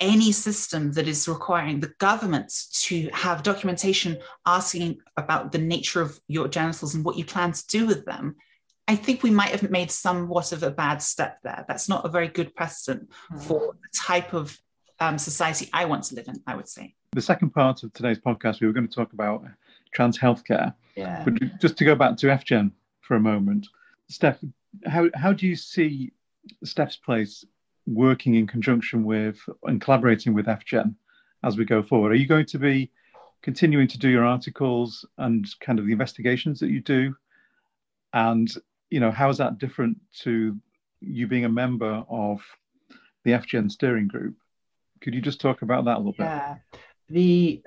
[0.00, 6.20] any system that is requiring the government to have documentation asking about the nature of
[6.28, 8.36] your genitals and what you plan to do with them,
[8.88, 11.64] I think we might have made somewhat of a bad step there.
[11.66, 13.42] That's not a very good precedent mm.
[13.42, 14.58] for the type of
[15.00, 18.18] um, society I want to live in, I would say the second part of today's
[18.18, 19.42] podcast, we were going to talk about
[19.92, 20.74] trans healthcare.
[20.94, 21.24] Yeah.
[21.24, 23.66] But just to go back to FGen for a moment,
[24.08, 24.38] Steph,
[24.84, 26.12] how, how do you see
[26.62, 27.42] Steph's Place
[27.86, 30.94] working in conjunction with and collaborating with FGen
[31.44, 32.12] as we go forward?
[32.12, 32.90] Are you going to be
[33.42, 37.14] continuing to do your articles and kind of the investigations that you do?
[38.12, 38.48] And,
[38.90, 40.56] you know, how is that different to
[41.00, 42.40] you being a member of
[43.24, 44.36] the FGen steering group?
[45.00, 46.56] Could you just talk about that a little yeah.
[46.72, 46.80] bit?
[47.08, 47.62] the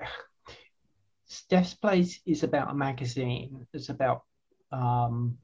[1.26, 3.66] Steph's Place is about a magazine.
[3.72, 4.24] It's about
[4.72, 5.38] um,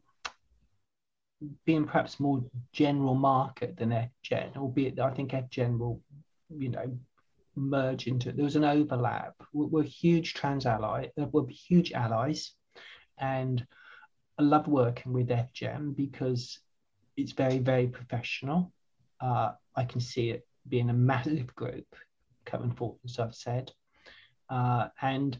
[1.64, 6.00] being perhaps more general market than FGen, albeit I think FGen will,
[6.50, 6.96] you know,
[7.54, 8.36] merge into it.
[8.36, 9.34] There was an overlap.
[9.52, 12.52] We're, we're huge trans ally, uh, we're huge allies,
[13.18, 13.66] and
[14.38, 16.58] I love working with FGen because
[17.16, 18.72] it's very, very professional.
[19.20, 21.86] Uh, I can see it being a massive group
[22.44, 23.72] coming forward, as I've said.
[24.48, 25.36] Uh, and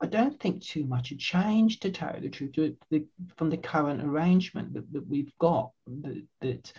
[0.00, 3.04] I don't think too much had changed, to tell you the truth, the,
[3.36, 5.70] from the current arrangement that, that we've got.
[5.86, 6.72] That, that,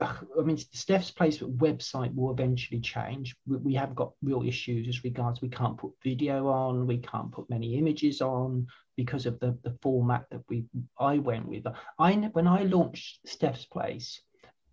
[0.00, 3.36] I mean, Steph's Place website will eventually change.
[3.46, 7.30] We, we have got real issues as regards we can't put video on, we can't
[7.30, 10.64] put many images on because of the, the format that we
[10.98, 11.66] I went with.
[11.98, 14.22] I when I launched Steph's Place,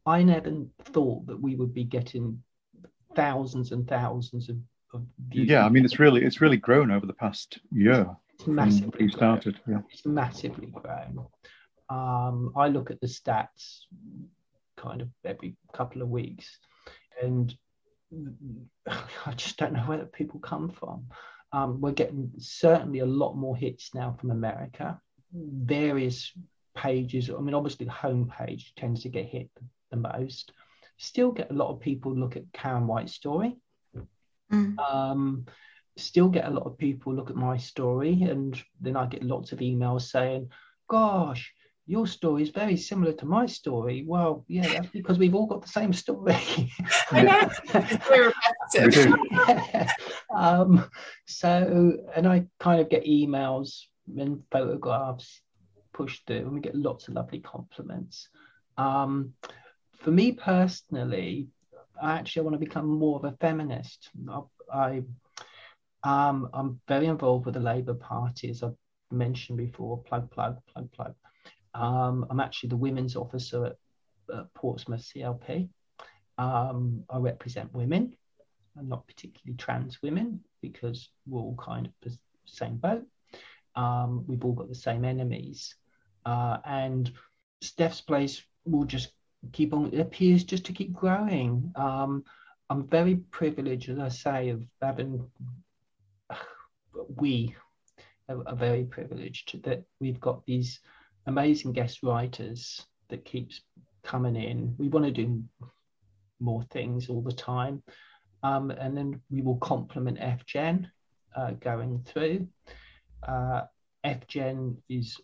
[0.06, 2.42] I never thought that we would be getting
[3.16, 4.58] thousands and thousands of
[5.32, 8.08] yeah, I mean it's really it's really grown over the past year.
[8.36, 9.60] It's massively you started.
[9.68, 9.82] Yeah.
[9.92, 11.26] It's massively grown.
[11.90, 13.82] Um, I look at the stats
[14.76, 16.60] kind of every couple of weeks,
[17.22, 17.56] and
[18.88, 21.08] I just don't know where the people come from.
[21.52, 25.00] Um, we're getting certainly a lot more hits now from America.
[25.34, 26.32] Various
[26.76, 27.30] pages.
[27.30, 29.50] I mean, obviously the homepage tends to get hit
[29.90, 30.52] the most.
[30.98, 33.56] Still get a lot of people look at Karen White's story
[34.52, 34.80] Mm.
[34.80, 35.46] Um,
[35.98, 39.52] still get a lot of people look at my story, and then I get lots
[39.52, 40.50] of emails saying,
[40.88, 41.54] "Gosh,
[41.86, 45.62] your story is very similar to my story." Well, yeah, that's because we've all got
[45.62, 46.38] the same story.
[50.36, 50.90] um,
[51.26, 53.84] so, and I kind of get emails
[54.16, 55.42] and photographs
[55.94, 58.30] pushed through, and we get lots of lovely compliments.
[58.78, 59.34] Um,
[60.00, 61.48] for me personally,
[62.02, 64.10] I actually want to become more of a feminist.
[64.74, 65.04] I,
[66.04, 68.76] um, I'm very involved with the Labour Party, as I've
[69.12, 70.02] mentioned before.
[70.04, 71.16] Plug, plug, plug, plug.
[71.74, 73.76] Um, I'm actually the women's officer at,
[74.34, 75.70] at Portsmouth CLP.
[76.38, 78.16] Um, I represent women,
[78.76, 83.06] and not particularly trans women, because we're all kind of the same boat.
[83.76, 85.76] Um, we've all got the same enemies,
[86.26, 87.12] uh, and
[87.62, 89.12] Steph's place will just
[89.52, 91.72] keep on, it appears just to keep growing.
[91.76, 92.24] Um,
[92.70, 95.26] I'm very privileged, as I say, of having,
[97.16, 97.56] we,
[98.30, 100.80] are, are very privileged that we've got these
[101.26, 103.62] amazing guest writers that keeps
[104.04, 104.76] coming in.
[104.78, 105.44] We want to do
[106.40, 107.84] more things all the time.
[108.44, 110.90] Um, and then we will complement FGen
[111.36, 112.48] uh, going through.
[113.28, 113.64] Uh,
[114.06, 115.20] FGen is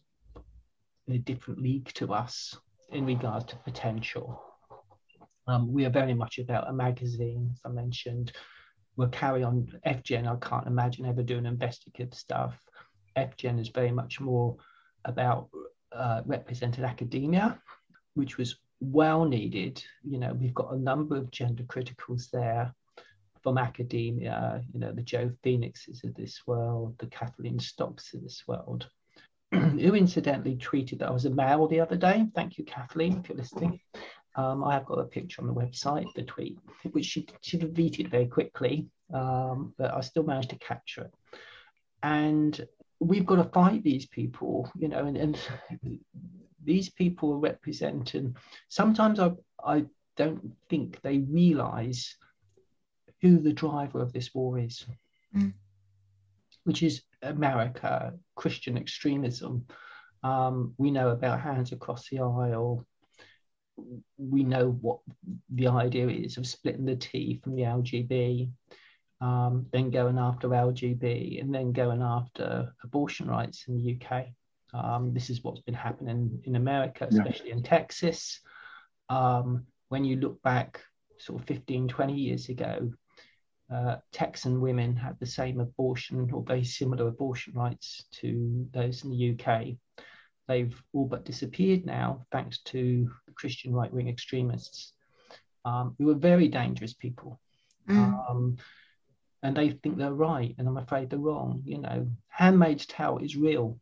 [1.10, 2.58] a different league to us
[2.93, 4.41] in regards to potential.
[5.47, 8.32] Um, we are very much about a magazine, as I mentioned.
[8.95, 10.27] We'll carry on FGen.
[10.27, 12.58] I can't imagine ever doing investigative stuff.
[13.17, 14.56] FGen is very much more
[15.06, 15.49] about
[15.91, 17.60] uh, represented academia,
[18.13, 19.84] which was well needed.
[20.03, 22.73] You know, we've got a number of gender criticals there
[23.41, 28.43] from academia, you know, the Jo Phoenixes of this world, the Kathleen Stocks of this
[28.47, 28.88] world,
[29.80, 32.26] who incidentally tweeted that I was a male the other day.
[32.34, 33.80] Thank you, Kathleen, if you're listening.
[34.36, 36.58] Um, I have got a picture on the website, the tweet,
[36.92, 41.13] which she, she deleted very quickly, um, but I still managed to capture it.
[42.02, 42.60] And
[43.00, 45.39] we've got to fight these people, you know, and, and
[46.63, 48.36] these people are representing.
[48.70, 49.32] Sometimes I,
[49.63, 49.86] I
[50.18, 52.16] don't think they realize
[53.22, 54.86] who the driver of this war is,
[55.36, 55.54] mm.
[56.63, 59.65] Which is America, Christian extremism.
[60.23, 62.86] Um, we know about Hands Across the Aisle.
[64.17, 64.99] We know what
[65.54, 68.49] the idea is of splitting the T from the LGB,
[69.19, 74.28] um, then going after LGB, and then going after abortion rights in the UK.
[74.73, 77.56] Um, this is what's been happening in America, especially yeah.
[77.56, 78.39] in Texas.
[79.10, 80.82] Um, when you look back
[81.19, 82.91] sort of 15, 20 years ago,
[83.74, 89.10] uh, Texan women had the same abortion or very similar abortion rights to those in
[89.10, 89.76] the UK.
[90.48, 94.94] They've all but disappeared now, thanks to Christian right wing extremists
[95.66, 97.40] um, who are very dangerous people.
[97.90, 98.30] Mm.
[98.30, 98.58] Um,
[99.42, 101.64] and they think they're right, and I'm afraid they're wrong.
[101.66, 103.80] You know, Handmaid's Tale is real.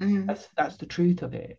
[0.00, 0.26] Mm.
[0.26, 1.58] That's, that's the truth of it.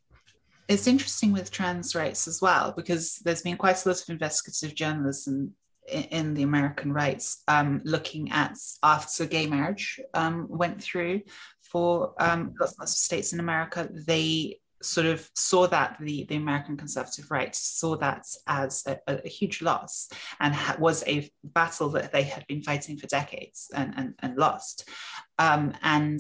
[0.68, 4.76] It's interesting with trans rights as well, because there's been quite a lot of investigative
[4.76, 5.54] journalism
[5.88, 11.22] in the American rights, um, looking at after gay marriage um, went through
[11.62, 16.36] for um, lots, lots of states in America, they sort of saw that the, the
[16.36, 21.90] American conservative right saw that as a, a huge loss and ha- was a battle
[21.90, 24.90] that they had been fighting for decades and, and, and lost.
[25.38, 26.20] Um, and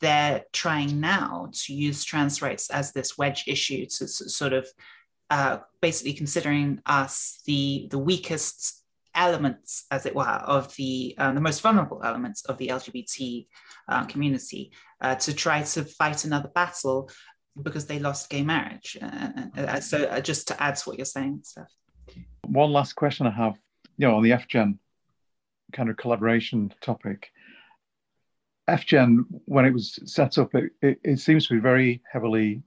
[0.00, 4.68] they're trying now to use trans rights as this wedge issue to, sort of
[5.30, 8.79] uh, basically considering us the, the weakest
[9.14, 13.46] elements, as it were, of the um, the most vulnerable elements of the LGBT
[13.88, 17.10] uh, community uh, to try to fight another battle
[17.62, 18.96] because they lost gay marriage.
[19.00, 21.68] Uh, uh so, uh, just to add to what you're saying, Steph.
[22.46, 23.56] One last question I have,
[23.96, 24.78] you know, on the FGen
[25.72, 27.30] kind of collaboration topic.
[28.68, 32.62] FGen, when it was set up, it, it, it seems to be very heavily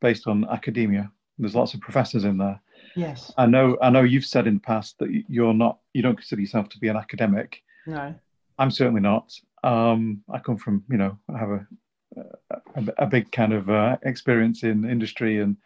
[0.00, 1.10] based on academia.
[1.38, 2.60] There's lots of professors in there
[2.96, 3.32] Yes.
[3.36, 3.76] I know.
[3.80, 5.78] I know you've said in the past that you're not.
[5.92, 7.62] You don't consider yourself to be an academic.
[7.86, 8.14] No.
[8.58, 9.32] I'm certainly not.
[9.64, 10.84] Um, I come from.
[10.90, 11.66] You know, I have a
[12.74, 15.56] a, a big kind of uh, experience in industry and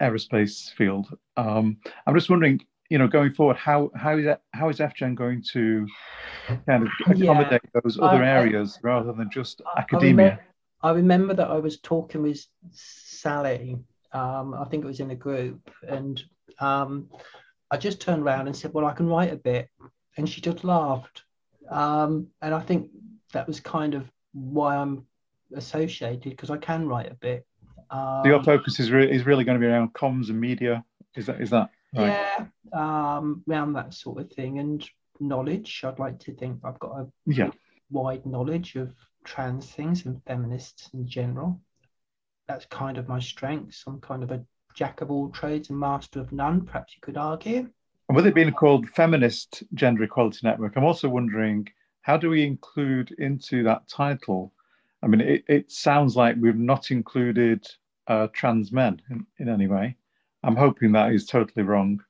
[0.00, 1.16] aerospace field.
[1.36, 2.64] Um, I'm just wondering.
[2.88, 5.88] You know, going forward, how how is that, how is FGen going to
[6.46, 7.80] kind of accommodate yeah.
[7.82, 10.10] those other I, areas I, rather than just I, academia?
[10.10, 10.44] Remember,
[10.82, 13.76] I remember that I was talking with Sally
[14.16, 16.22] um, I think it was in a group, and
[16.58, 17.10] um,
[17.70, 19.68] I just turned around and said, "Well, I can write a bit,"
[20.16, 21.22] and she just laughed,
[21.70, 22.90] um, and I think
[23.32, 25.06] that was kind of why I'm
[25.54, 27.46] associated because I can write a bit.
[27.90, 30.82] so your um, focus is re- is really going to be around comms and media.
[31.14, 32.08] Is that is that right?
[32.08, 34.88] Yeah, um, around that sort of thing and
[35.20, 35.82] knowledge.
[35.84, 37.50] I'd like to think I've got a yeah
[37.90, 41.60] wide knowledge of trans things and feminists in general
[42.48, 43.82] that's kind of my strength.
[43.86, 44.44] I'm kind of a
[44.74, 47.68] jack of all trades and master of none, perhaps you could argue.
[48.08, 51.68] And with it being called Feminist Gender Equality Network, I'm also wondering
[52.02, 54.52] how do we include into that title?
[55.02, 57.66] I mean, it, it sounds like we've not included
[58.06, 59.96] uh, trans men in, in any way.
[60.44, 62.00] I'm hoping that is totally wrong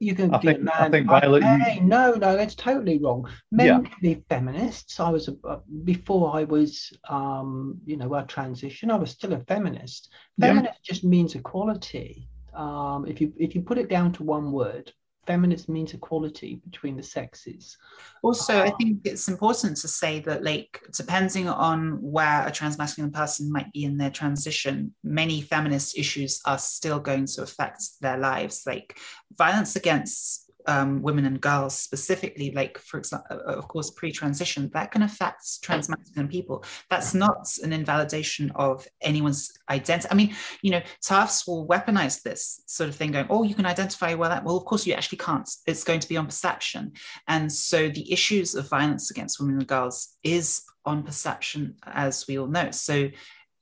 [0.00, 0.74] you can I think, man.
[0.76, 1.44] I think Violet.
[1.44, 1.82] Hey, you...
[1.82, 3.28] no, no, that's totally wrong.
[3.52, 3.80] Men yeah.
[3.80, 4.98] can be feminists.
[4.98, 8.90] I was a, uh, before I was, um, you know, a transition.
[8.90, 10.10] I was still a feminist.
[10.40, 10.92] Feminist yeah.
[10.92, 12.28] just means equality.
[12.54, 14.90] Um, if you if you put it down to one word,
[15.30, 17.78] feminist means equality between the sexes.
[18.22, 23.52] Also, I think it's important to say that, like, depending on where a transmasculine person
[23.52, 28.64] might be in their transition, many feminist issues are still going to affect their lives.
[28.66, 28.98] Like,
[29.38, 34.90] violence against um, women and girls specifically, like for example, uh, of course, pre-transition, that
[34.90, 36.64] can affect trans masculine people.
[36.88, 40.08] That's not an invalidation of anyone's identity.
[40.10, 43.66] I mean, you know, TERFs will weaponize this sort of thing, going, "Oh, you can
[43.66, 45.48] identify well." That well, of course, you actually can't.
[45.66, 46.92] It's going to be on perception,
[47.28, 52.38] and so the issues of violence against women and girls is on perception, as we
[52.38, 52.70] all know.
[52.70, 53.10] So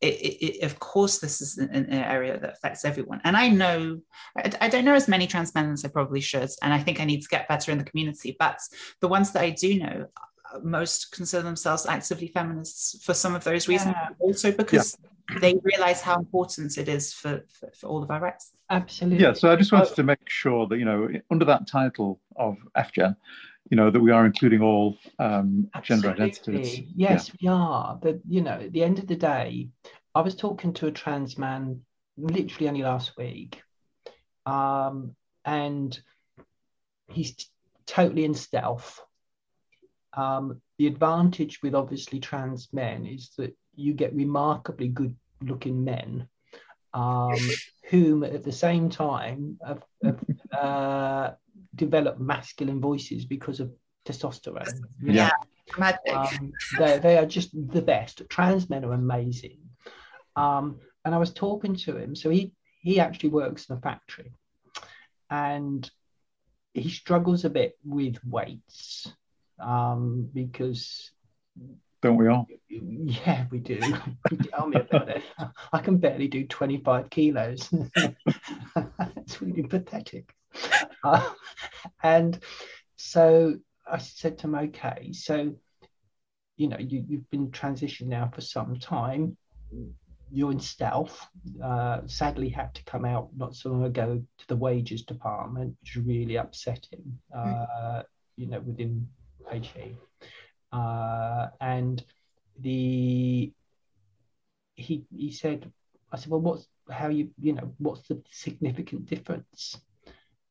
[0.00, 3.20] it, it, of course, this is an, an, area that affects everyone.
[3.24, 4.00] And I know,
[4.36, 6.50] I, I, don't know as many trans men as I probably should.
[6.62, 8.36] And I think I need to get better in the community.
[8.38, 8.60] But
[9.00, 10.06] the ones that I do know,
[10.54, 14.10] uh, most consider themselves actively feminists for some of those reasons, yeah.
[14.20, 14.96] also because
[15.32, 15.38] yeah.
[15.40, 18.52] they realize how important it is for, for, for, all of our rights.
[18.70, 19.24] Absolutely.
[19.24, 19.32] Yeah.
[19.32, 23.16] So I just wanted to make sure that, you know, under that title of FGen,
[23.70, 26.80] you know that we are including all um, gender identities.
[26.94, 27.34] Yes, yeah.
[27.40, 27.98] we are.
[28.00, 29.68] But you know, at the end of the day,
[30.14, 31.82] I was talking to a trans man
[32.16, 33.62] literally only last week,
[34.46, 35.98] um, and
[37.08, 37.46] he's t-
[37.86, 39.00] totally in stealth.
[40.14, 46.28] Um, the advantage with obviously trans men is that you get remarkably good looking men
[46.94, 47.38] um,
[47.90, 51.30] whom at the same time have, have uh,
[51.78, 53.72] develop masculine voices because of
[54.06, 54.82] testosterone.
[55.02, 55.30] Yeah.
[56.10, 58.22] Um, they, they are just the best.
[58.28, 59.58] Trans men are amazing.
[60.36, 62.14] Um, and I was talking to him.
[62.14, 64.32] So he, he actually works in a factory
[65.30, 65.90] and
[66.74, 69.12] he struggles a bit with weights
[69.58, 71.10] um, because
[72.00, 72.46] don't we all?
[72.68, 73.80] Yeah, we do.
[74.50, 75.22] Tell me about it.
[75.72, 77.68] I can barely do 25 kilos.
[79.16, 80.32] It's really pathetic.
[81.04, 81.30] Uh,
[82.02, 82.38] and
[82.96, 83.54] so
[83.90, 85.54] I said to him, okay, so,
[86.56, 89.36] you know, you, you've been transitioned now for some time.
[90.30, 91.26] You're in stealth.
[91.62, 95.96] Uh, sadly, had to come out not so long ago to the wages department, which
[95.96, 98.02] is really upsetting, uh,
[98.36, 99.08] you know, within
[99.50, 99.96] HE.
[100.70, 102.04] Uh, and
[102.60, 103.52] the
[104.74, 105.70] he he said,
[106.12, 109.80] I said, well, what's how you you know what's the significant difference?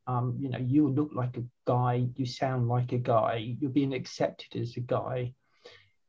[0.08, 3.94] Um, you know, you look like a guy, you sound like a guy, you're being
[3.94, 5.34] accepted as a guy.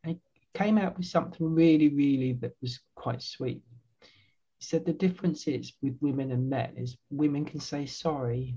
[0.05, 3.63] And he came out with something really, really that was quite sweet.
[4.01, 8.57] He said the difference is with women and men is women can say sorry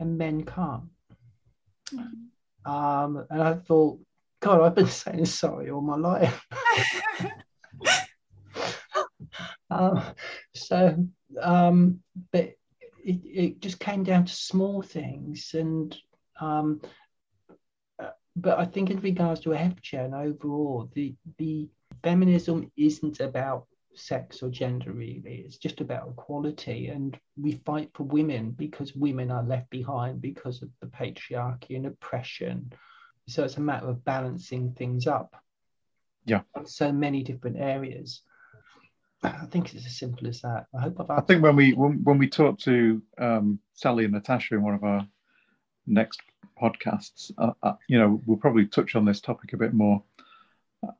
[0.00, 0.84] and men can't.
[1.92, 2.70] Mm.
[2.70, 4.00] Um, and I thought,
[4.40, 6.46] God, I've been saying sorry all my life.
[9.70, 10.02] um,
[10.54, 11.06] so,
[11.40, 12.00] um,
[12.32, 12.54] but
[13.04, 15.96] it, it just came down to small things and
[16.40, 16.80] um,
[18.02, 21.68] uh, but I think in regards to FGen overall, the the
[22.02, 25.44] feminism isn't about sex or gender really.
[25.46, 30.62] It's just about equality, and we fight for women because women are left behind because
[30.62, 32.72] of the patriarchy and oppression.
[33.28, 35.36] So it's a matter of balancing things up.
[36.26, 36.42] Yeah.
[36.64, 38.22] So many different areas.
[39.24, 40.66] I think it's as simple as that.
[40.76, 41.10] I hope I've.
[41.10, 44.74] I think when we when, when we talk to um, Sally and Natasha in one
[44.74, 45.06] of our
[45.86, 46.20] next
[46.60, 50.02] podcasts, uh, uh, you know, we'll probably touch on this topic a bit more,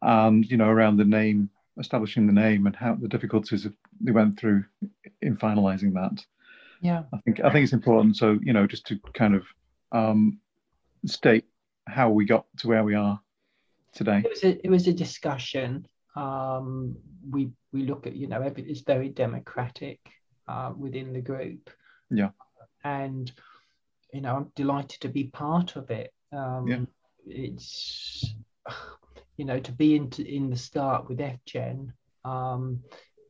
[0.02, 3.66] and you know, around the name, establishing the name, and how the difficulties
[4.00, 4.64] they went through
[5.22, 6.24] in finalising that.
[6.80, 8.16] Yeah, I think I think it's important.
[8.16, 9.44] So you know, just to kind of
[9.92, 10.38] um,
[11.06, 11.44] state
[11.86, 13.20] how we got to where we are
[13.92, 14.22] today.
[14.24, 15.86] It was a, it was a discussion.
[16.16, 16.96] Um,
[17.28, 20.00] we we look at you know it's very democratic
[20.48, 21.70] uh, within the group.
[22.10, 22.30] Yeah.
[22.84, 23.30] And
[24.12, 26.12] you know i'm delighted to be part of it.
[26.32, 26.84] Um, yeah.
[27.26, 28.34] it's
[29.36, 31.92] you know to be in, in the start with fgen
[32.24, 32.80] um,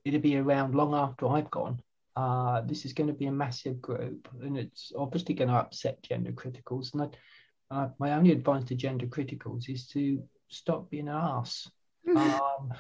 [0.05, 1.81] it'll be around long after i've gone.
[2.17, 6.01] Uh, this is going to be a massive group and it's obviously going to upset
[6.03, 6.95] gender criticals.
[6.95, 11.69] And I, uh, my only advice to gender criticals is to stop being an ass
[12.17, 12.73] um,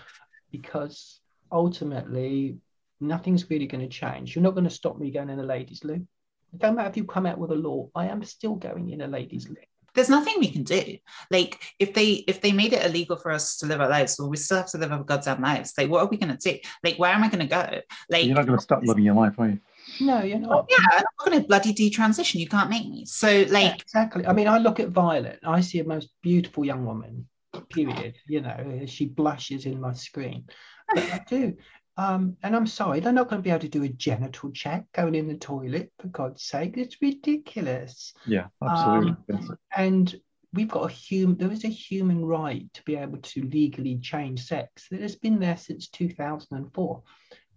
[0.50, 1.20] because
[1.50, 2.58] ultimately
[3.00, 4.34] nothing's really going to change.
[4.34, 6.06] You're not going to stop me going in a ladies' loo.
[6.52, 9.00] It don't matter if you come out with a law, I am still going in
[9.00, 9.56] a ladies' loo.
[9.94, 10.96] There's nothing we can do.
[11.30, 14.28] Like if they if they made it illegal for us to live our lives, well,
[14.28, 15.72] we still have to live our goddamn lives.
[15.78, 16.58] Like, what are we gonna do?
[16.82, 17.80] Like, where am I gonna go?
[18.10, 19.60] Like you're not gonna stop living your life, are you?
[20.00, 20.66] No, you're not.
[20.68, 22.40] yeah, I'm not going to bloody detransition.
[22.40, 23.04] You can't make me.
[23.04, 24.26] So, like, yeah, exactly.
[24.26, 25.40] I mean, I look at Violet.
[25.44, 27.28] I see a most beautiful young woman.
[27.70, 28.16] Period.
[28.26, 30.44] You know, she blushes in my screen.
[30.92, 31.56] But I do.
[31.96, 34.84] Um, and I'm sorry, they're not going to be able to do a genital check
[34.92, 36.76] going in the toilet, for God's sake.
[36.76, 38.12] It's ridiculous.
[38.26, 39.16] Yeah, absolutely.
[39.32, 40.14] Um, and
[40.52, 44.44] we've got a human, there is a human right to be able to legally change
[44.44, 47.02] sex that has been there since 2004.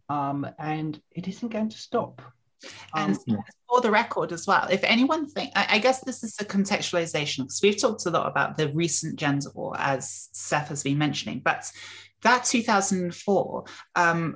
[0.10, 2.22] Um, and it isn't going to stop.
[2.95, 6.36] And um, for the record as well, if anyone think, I, I guess this is
[6.39, 10.84] a contextualization because we've talked a lot about the recent gender war, as Steph has
[10.84, 11.72] been mentioning, but
[12.24, 13.64] that 2004
[13.95, 14.36] um,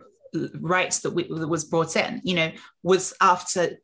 [0.59, 2.51] rights that, we, that was brought in, you know,
[2.83, 3.77] was after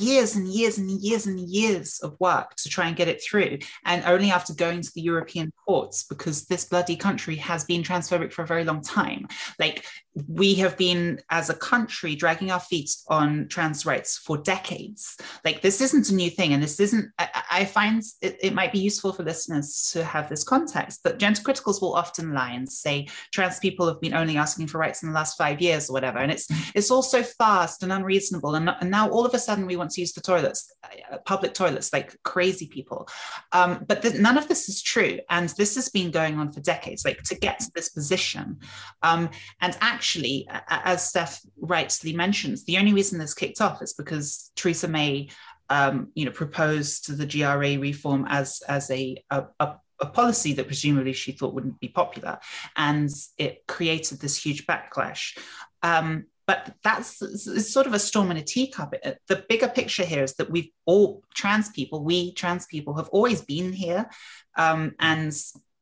[0.00, 3.58] years and years and years and years of work to try and get it through.
[3.84, 8.32] And only after going to the European courts, because this bloody country has been transphobic
[8.32, 9.26] for a very long time.
[9.58, 9.84] Like
[10.26, 15.16] we have been as a country dragging our feet on trans rights for decades.
[15.44, 18.72] Like this isn't a new thing and this isn't i, I find it, it, might
[18.72, 22.70] be useful for listeners to have this context that gender criticals will often lie and
[22.70, 25.92] say trans people have been only asking for rights in the last five years or
[25.92, 29.38] whatever and it's it's all so fast and unreasonable and, and now all of a
[29.38, 33.08] sudden we want to use the toilets uh, public toilets like crazy people.
[33.52, 36.60] Um, but the, none of this is true and this has been going on for
[36.60, 37.04] decades.
[37.04, 38.58] Like to get to this position
[39.02, 43.92] um, and actually actually, as Steph rightly mentions, the only reason this kicked off is
[43.92, 45.28] because Theresa May,
[45.68, 51.12] um, you know, proposed the GRA reform as as a, a, a policy that presumably
[51.12, 52.38] she thought wouldn't be popular,
[52.74, 55.36] and it created this huge backlash.
[55.82, 58.94] Um, but that's it's sort of a storm in a teacup.
[59.26, 63.42] The bigger picture here is that we've all trans people, we trans people, have always
[63.42, 64.08] been here,
[64.56, 65.34] um, and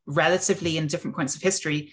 [0.09, 1.93] relatively in different points of history,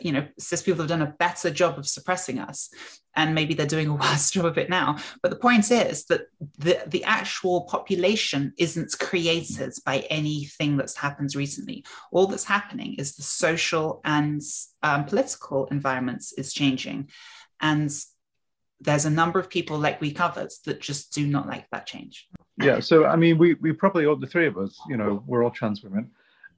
[0.00, 2.70] you know cis people have done a better job of suppressing us
[3.16, 4.98] and maybe they're doing a worse job of it now.
[5.22, 6.22] But the point is that
[6.58, 11.84] the, the actual population isn't created by anything that's happened recently.
[12.10, 14.42] All that's happening is the social and
[14.82, 17.10] um, political environments is changing.
[17.60, 17.90] And
[18.80, 22.28] there's a number of people like we covered that just do not like that change.
[22.60, 25.42] Yeah so i mean we we probably all the three of us you know we're
[25.42, 26.10] all trans women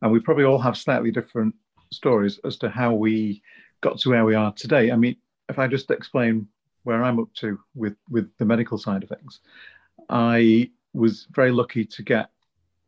[0.02, 1.54] and we probably all have slightly different
[1.92, 3.42] stories as to how we
[3.80, 4.90] got to where we are today.
[4.90, 5.16] I mean,
[5.48, 6.48] if I just explain
[6.84, 9.40] where I'm up to with with the medical side of things,
[10.08, 12.30] I was very lucky to get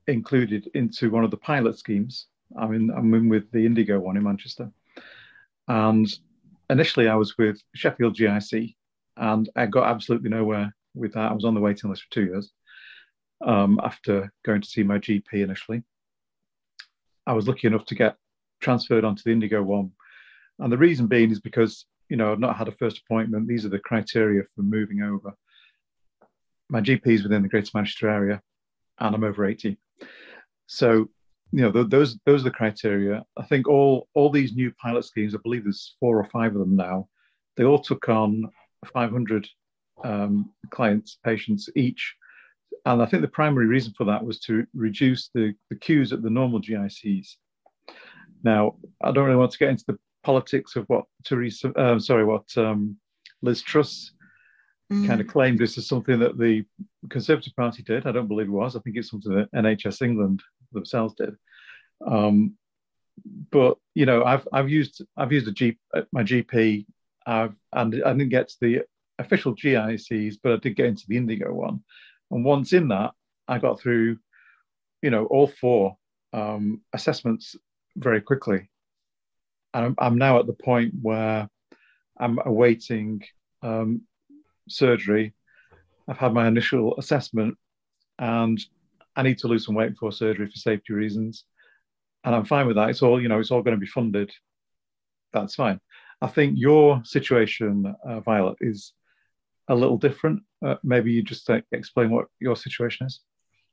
[0.06, 2.26] included into one of the pilot schemes.
[2.56, 4.70] I'm in I'm in with the Indigo one in Manchester,
[5.68, 6.06] and
[6.70, 8.74] initially I was with Sheffield GIC,
[9.16, 11.30] and I got absolutely nowhere with that.
[11.30, 12.52] I was on the waiting list for two years
[13.44, 15.82] um, after going to see my GP initially.
[17.26, 18.16] I was lucky enough to get
[18.60, 19.92] transferred onto the Indigo one.
[20.58, 23.46] And the reason being is because, you know, I've not had a first appointment.
[23.46, 25.34] These are the criteria for moving over.
[26.68, 28.42] My GP is within the Greater Manchester area
[28.98, 29.78] and I'm over 80.
[30.66, 31.08] So,
[31.52, 33.24] you know, th- those those are the criteria.
[33.36, 36.60] I think all all these new pilot schemes, I believe there's four or five of
[36.60, 37.08] them now,
[37.56, 38.50] they all took on
[38.92, 39.48] 500
[40.04, 42.14] um, clients, patients each.
[42.84, 46.22] And I think the primary reason for that was to reduce the, the queues at
[46.22, 47.36] the normal GICs.
[48.42, 52.24] Now, I don't really want to get into the politics of what Theresa, uh, sorry,
[52.24, 52.96] what um,
[53.42, 54.12] Liz Truss
[54.92, 55.06] mm.
[55.06, 56.64] kind of claimed this is something that the
[57.10, 58.06] Conservative Party did.
[58.06, 58.76] I don't believe it was.
[58.76, 61.36] I think it's something that NHS England themselves did.
[62.06, 62.54] Um,
[63.50, 65.76] but you know, I've I've used I've used a G,
[66.12, 66.86] my GP,
[67.26, 68.82] I've, and I didn't get to the
[69.18, 71.82] official GICs, but I did get into the Indigo one.
[72.30, 73.12] And once in that,
[73.48, 74.18] I got through,
[75.02, 75.96] you know, all four
[76.32, 77.56] um, assessments
[77.98, 78.70] very quickly.
[79.74, 81.48] And I'm, I'm now at the point where
[82.18, 83.22] I'm awaiting
[83.62, 84.02] um,
[84.68, 85.34] surgery.
[86.08, 87.56] I've had my initial assessment
[88.18, 88.58] and
[89.14, 91.44] I need to lose some weight before surgery for safety reasons.
[92.24, 92.88] And I'm fine with that.
[92.88, 94.30] It's all, you know, it's all going to be funded.
[95.32, 95.80] That's fine.
[96.20, 98.92] I think your situation, uh, Violet, is
[99.68, 100.42] a little different.
[100.64, 103.20] Uh, maybe you just uh, explain what your situation is.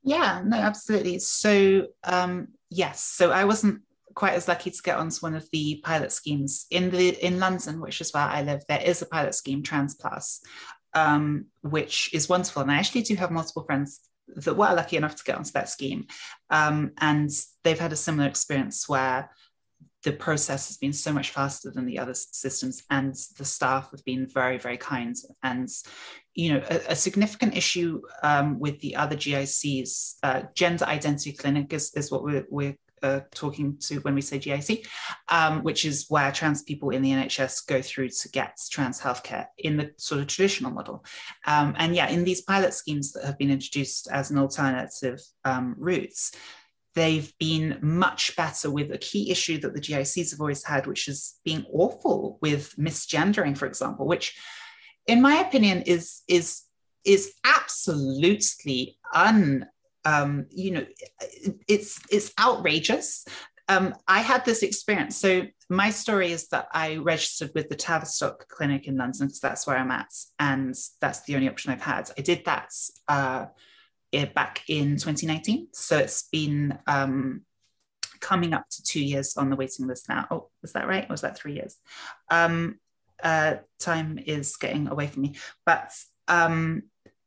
[0.02, 1.18] Yeah, no, absolutely.
[1.18, 3.82] So, um, yes, so I wasn't
[4.16, 7.80] quite as lucky to get onto one of the pilot schemes in the in London,
[7.80, 8.62] which is where I live.
[8.66, 10.40] There is a pilot scheme, TransPlus,
[10.94, 15.14] um, which is wonderful, and I actually do have multiple friends that were lucky enough
[15.16, 16.06] to get onto that scheme,
[16.50, 17.30] um, and
[17.62, 19.30] they've had a similar experience where
[20.02, 24.04] the process has been so much faster than the other systems and the staff have
[24.04, 25.14] been very very kind.
[25.42, 25.68] And
[26.34, 31.72] you know a, a significant issue um, with the other gics uh, gender identity clinic
[31.72, 32.76] is, is what we're, we're
[33.06, 34.86] uh, talking to when we say GIC,
[35.28, 39.46] um, which is where trans people in the NHS go through to get trans healthcare
[39.58, 41.04] in the sort of traditional model.
[41.46, 45.74] Um, and yeah, in these pilot schemes that have been introduced as an alternative um,
[45.78, 46.32] routes,
[46.94, 51.08] they've been much better with a key issue that the GICs have always had, which
[51.08, 54.36] is being awful with misgendering, for example, which
[55.06, 56.62] in my opinion is is
[57.04, 59.66] is absolutely un
[60.06, 60.86] um, you know,
[61.66, 63.26] it's it's outrageous.
[63.68, 65.16] Um, I had this experience.
[65.16, 69.66] So my story is that I registered with the Tavistock Clinic in London because that's
[69.66, 72.08] where I'm at, and that's the only option I've had.
[72.16, 72.70] I did that
[73.08, 73.46] uh,
[74.34, 77.42] back in 2019, so it's been um,
[78.20, 80.28] coming up to two years on the waiting list now.
[80.30, 81.04] Oh, is that right?
[81.04, 81.76] Or was that three years?
[82.30, 82.78] Um,
[83.20, 85.34] uh, time is getting away from me,
[85.64, 85.90] but
[86.28, 86.84] um,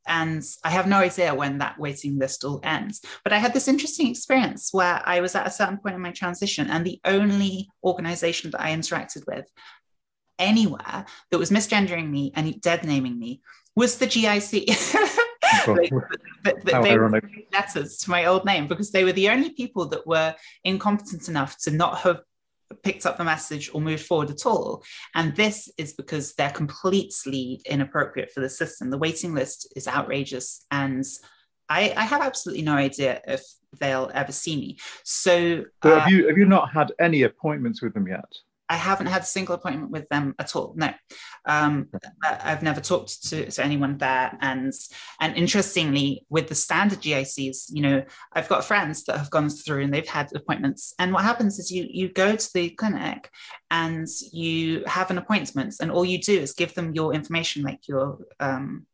[0.10, 3.02] and I have no idea when that waiting list all ends.
[3.24, 6.12] But I had this interesting experience where I was at a certain point in my
[6.12, 9.46] transition, and the only organization that I interacted with
[10.40, 13.42] anywhere that was misgendering me and dead naming me
[13.76, 14.68] was the GIC.
[15.68, 15.92] like,
[16.44, 17.22] but, but they were
[17.54, 20.34] letters to my old name because they were the only people that were
[20.64, 22.22] incompetent enough to not have
[22.84, 24.84] picked up the message or moved forward at all.
[25.16, 28.90] And this is because they're completely inappropriate for the system.
[28.90, 30.66] The waiting list is outrageous.
[30.72, 31.04] And
[31.68, 33.44] I, I have absolutely no idea if
[33.80, 34.78] they'll ever see me.
[35.04, 38.26] So, so have uh, you have you not had any appointments with them yet?
[38.70, 40.74] I haven't had a single appointment with them at all.
[40.78, 40.94] No,
[41.46, 41.90] um,
[42.24, 44.38] I've never talked to, to anyone there.
[44.42, 44.72] And
[45.20, 48.04] and interestingly, with the standard GICs, you know,
[48.34, 50.94] I've got friends that have gone through and they've had appointments.
[51.00, 53.30] And what happens is you you go to the clinic
[53.72, 57.88] and you have an appointment, and all you do is give them your information, like
[57.88, 58.86] your um,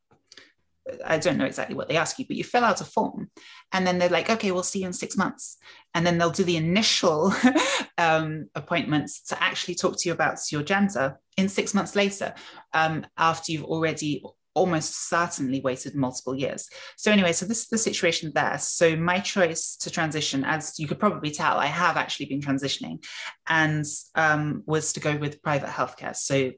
[1.04, 3.30] I don't know exactly what they ask you, but you fill out a form
[3.72, 5.58] and then they're like, okay, we'll see you in six months.
[5.94, 7.34] And then they'll do the initial
[7.98, 12.34] um, appointments to actually talk to you about your gender in six months later,
[12.74, 16.70] um, after you've already almost certainly waited multiple years.
[16.96, 18.58] So, anyway, so this is the situation there.
[18.58, 23.04] So, my choice to transition, as you could probably tell, I have actually been transitioning
[23.48, 23.86] and
[24.16, 26.16] um, was to go with private healthcare.
[26.16, 26.52] So,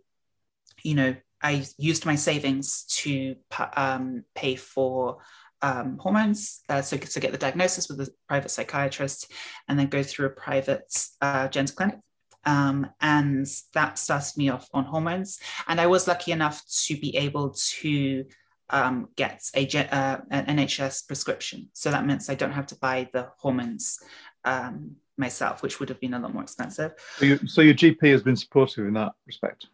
[0.83, 3.35] you know, I used my savings to
[3.75, 5.17] um, pay for
[5.61, 9.31] um, hormones, uh, so to get the diagnosis with a private psychiatrist,
[9.67, 11.99] and then go through a private uh, gender clinic.
[12.45, 15.39] Um, and that started me off on hormones.
[15.67, 18.23] And I was lucky enough to be able to
[18.69, 21.69] um, get a uh, an NHS prescription.
[21.73, 23.99] So that means I don't have to buy the hormones
[24.45, 26.93] um, myself, which would have been a lot more expensive.
[27.17, 29.67] So, you, so your GP has been supportive in that respect.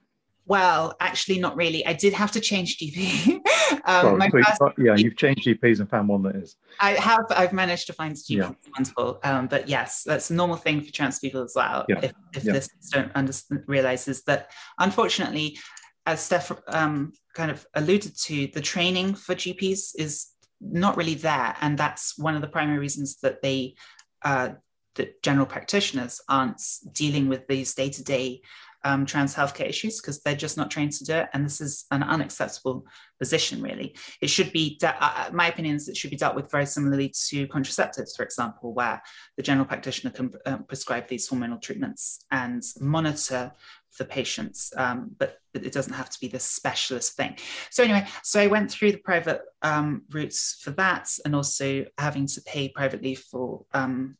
[0.45, 1.85] Well, actually, not really.
[1.85, 3.35] I did have to change GP.
[3.85, 6.57] um, well, first, yeah, you've changed GPs and found one that is.
[6.79, 7.25] I have.
[7.29, 8.51] I've managed to find GP yeah.
[8.75, 9.19] wonderful.
[9.23, 11.85] Um, but yes, that's a normal thing for trans people as well.
[11.87, 11.99] Yeah.
[12.03, 12.53] If, if yeah.
[12.53, 15.57] this don't understand, realizes that, unfortunately,
[16.05, 20.27] as Steph um, kind of alluded to, the training for GPs is
[20.59, 23.75] not really there, and that's one of the primary reasons that they,
[24.23, 24.49] uh,
[24.95, 28.41] that general practitioners aren't dealing with these day to day
[28.83, 31.29] um, trans healthcare issues because they're just not trained to do it.
[31.33, 32.85] And this is an unacceptable
[33.19, 33.95] position, really.
[34.21, 36.65] It should be, de- uh, uh, my opinion is it should be dealt with very
[36.65, 39.01] similarly to contraceptives, for example, where
[39.37, 43.51] the general practitioner can uh, prescribe these hormonal treatments and monitor
[43.97, 47.37] the patients, um, but it doesn't have to be this specialist thing.
[47.69, 52.25] So anyway, so I went through the private um, routes for that, and also having
[52.27, 54.17] to pay privately for um,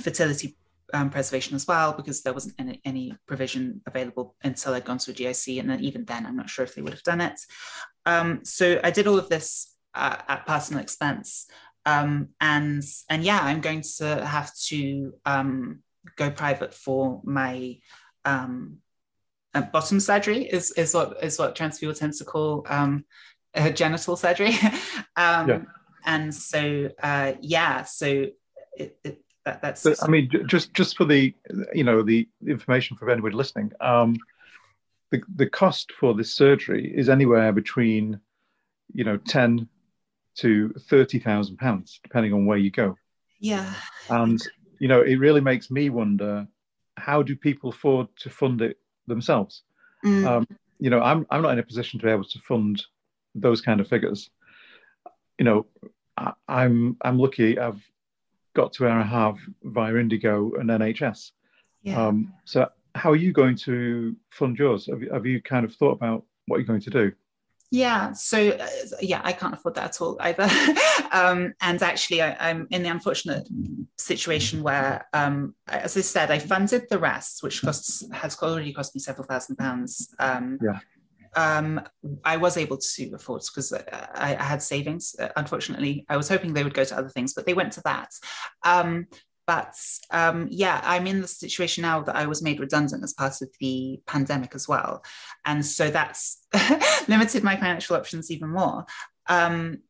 [0.00, 0.56] fertility
[0.92, 5.10] um, preservation as well because there wasn't any, any, provision available until I'd gone to
[5.10, 5.58] a GIC.
[5.60, 7.40] And then even then, I'm not sure if they would have done it.
[8.04, 11.46] Um, so I did all of this uh, at personal expense.
[11.84, 15.82] Um, and and yeah, I'm going to have to um,
[16.16, 17.78] go private for my
[18.24, 18.78] um,
[19.54, 23.04] uh, bottom surgery is, is what is what trans people tend to call um,
[23.74, 24.54] genital surgery.
[25.16, 25.62] yeah.
[26.04, 28.26] And so uh, yeah, so
[28.76, 30.02] it, it that, that's.
[30.02, 31.32] I mean, just just for the
[31.72, 34.16] you know the information for anybody listening, um,
[35.10, 38.20] the the cost for this surgery is anywhere between,
[38.92, 39.68] you know, ten
[40.36, 42.98] to thirty thousand pounds, depending on where you go.
[43.40, 43.72] Yeah.
[44.10, 44.40] And
[44.80, 46.46] you know, it really makes me wonder
[46.96, 49.62] how do people afford to fund it themselves?
[50.04, 50.26] Mm.
[50.26, 50.46] Um,
[50.80, 52.82] you know, I'm I'm not in a position to be able to fund
[53.34, 54.28] those kind of figures.
[55.38, 55.66] You know,
[56.16, 57.58] I, I'm I'm lucky.
[57.58, 57.80] I've
[58.56, 61.30] got to where I have via Indigo and NHS.
[61.82, 62.06] Yeah.
[62.06, 64.86] Um, so how are you going to fund yours?
[64.86, 67.12] Have, have you kind of thought about what you're going to do?
[67.72, 68.66] Yeah, so uh,
[69.02, 70.48] yeah, I can't afford that at all either.
[71.12, 73.48] um, and actually, I, am in the unfortunate
[73.98, 78.94] situation where, um, as I said, I funded the rest, which costs has already cost
[78.94, 80.14] me several thousand pounds.
[80.20, 80.78] Um, yeah
[81.36, 81.80] um,
[82.24, 85.14] I was able to afford because I, I, had savings.
[85.18, 87.82] Uh, unfortunately, I was hoping they would go to other things, but they went to
[87.84, 88.10] that.
[88.64, 89.06] Um,
[89.46, 89.74] but
[90.10, 93.48] um, yeah, I'm in the situation now that I was made redundant as part of
[93.60, 95.04] the pandemic as well,
[95.44, 96.44] and so that's
[97.08, 98.86] limited my financial options even more.
[99.28, 99.82] Um,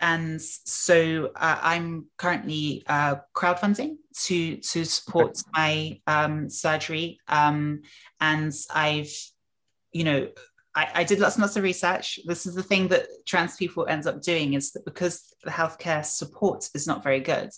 [0.00, 7.82] and so uh, I'm currently uh, crowdfunding to to support my um, surgery, um,
[8.20, 9.12] and I've,
[9.92, 10.28] you know,
[10.78, 12.20] I, I, did lots and lots of research.
[12.24, 16.04] This is the thing that trans people ends up doing is that because the healthcare
[16.04, 17.50] support is not very good,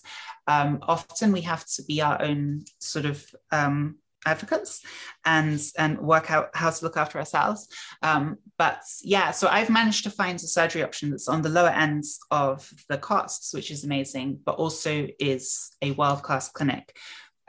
[0.47, 3.97] um, often we have to be our own sort of um,
[4.27, 4.83] advocates
[5.25, 7.69] and and work out how to look after ourselves
[8.03, 11.71] um, but yeah so i've managed to find a surgery option that's on the lower
[11.71, 16.95] ends of the costs which is amazing but also is a world-class clinic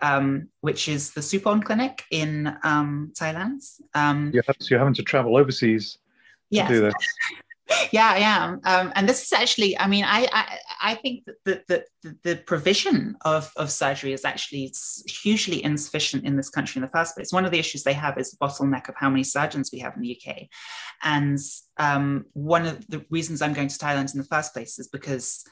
[0.02, 3.62] um, which is the Suporn clinic in um, thailand
[3.94, 5.98] um, you so you're having to travel overseas
[6.50, 6.68] yes.
[6.68, 6.94] to do this
[7.92, 8.62] yeah, I am.
[8.66, 12.36] Um, and this is actually, I mean, I I, I think that the, the, the
[12.38, 14.74] provision of, of surgery is actually
[15.08, 17.32] hugely insufficient in this country in the first place.
[17.32, 19.96] One of the issues they have is the bottleneck of how many surgeons we have
[19.96, 20.48] in the UK.
[21.04, 21.40] And
[21.78, 25.44] um, one of the reasons I'm going to Thailand in the first place is because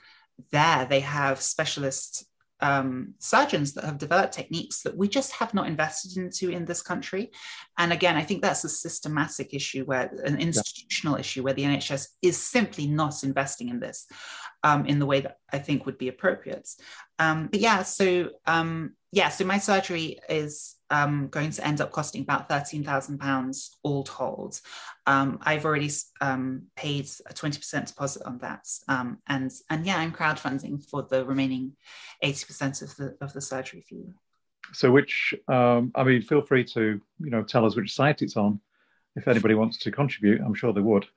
[0.51, 2.25] there they have specialist
[2.61, 6.81] um, surgeons that have developed techniques that we just have not invested into in this
[6.81, 7.31] country.
[7.77, 11.21] And again, I think that's a systematic issue where an institutional yeah.
[11.21, 14.07] issue where the NHS is simply not investing in this
[14.63, 16.67] um, in the way that I think would be appropriate.
[17.17, 21.91] Um, but yeah, so um, yeah, so my surgery is um, going to end up
[21.91, 24.61] costing about £13,000 all told.
[25.07, 25.89] Um, I've already
[26.21, 28.67] um, paid a 20% deposit on that.
[28.87, 31.73] Um, and, and yeah, I'm crowdfunding for the remaining
[32.23, 34.13] 80% of the, of the surgery fee.
[34.73, 38.37] So which, um, I mean, feel free to, you know, tell us which site it's
[38.37, 38.59] on.
[39.15, 41.07] If anybody wants to contribute, I'm sure they would.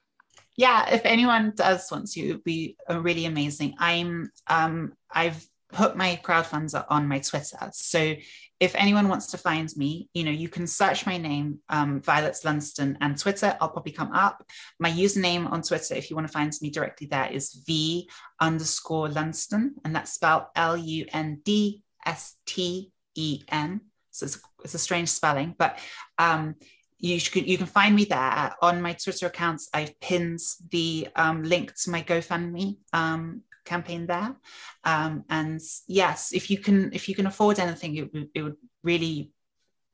[0.56, 3.74] Yeah, if anyone does want to, it would be really amazing.
[3.78, 7.70] I'm, um, I've put my crowdfunder on my Twitter.
[7.72, 8.14] So
[8.60, 12.36] if anyone wants to find me, you know, you can search my name, um, Violet
[12.44, 13.56] Lundsten, and Twitter.
[13.60, 14.44] I'll probably come up.
[14.78, 18.08] My username on Twitter, if you want to find me directly there, is V
[18.40, 23.80] underscore Lundsten, and that's spelled L U N D S T E N.
[24.12, 25.80] So it's, it's, a strange spelling, but
[26.18, 26.54] um,
[26.98, 29.70] you can you can find me there on my Twitter accounts.
[29.74, 30.38] I've pinned
[30.70, 34.36] the um, link to my GoFundMe um, campaign there.
[34.84, 39.32] Um, and yes, if you can if you can afford anything, it, it would really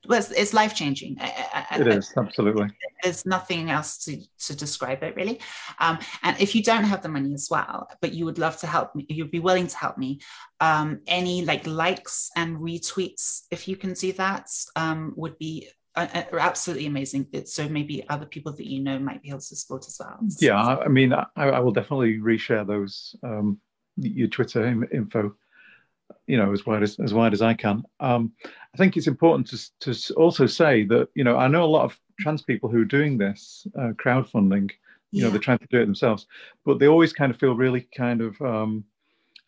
[0.06, 1.16] well, it's, it's life changing.
[1.72, 2.68] It is absolutely.
[3.02, 4.16] There's nothing else to,
[4.46, 5.40] to describe it really.
[5.80, 8.66] Um, and if you don't have the money as well, but you would love to
[8.66, 10.20] help me, you'd be willing to help me.
[10.60, 16.86] Um, any like likes and retweets, if you can do that, um, would be absolutely
[16.86, 17.26] amazing.
[17.45, 20.18] So maybe other people that you know might be able to support as well.
[20.39, 23.61] Yeah, I mean, I, I will definitely reshare those um,
[23.97, 25.34] your Twitter info,
[26.26, 27.82] you know, as wide as as wide as I can.
[28.01, 28.32] Um,
[28.74, 29.49] I think it's important
[29.80, 32.82] to to also say that you know I know a lot of trans people who
[32.82, 34.70] are doing this uh, crowdfunding.
[35.11, 35.24] You yeah.
[35.24, 36.26] know, they're trying to do it themselves,
[36.66, 38.84] but they always kind of feel really kind of um,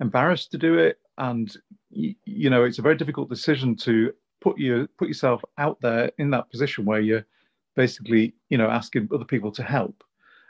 [0.00, 1.54] embarrassed to do it, and
[1.90, 6.30] you know, it's a very difficult decision to put you put yourself out there in
[6.30, 7.26] that position where you're
[7.76, 10.04] basically you know asking other people to help.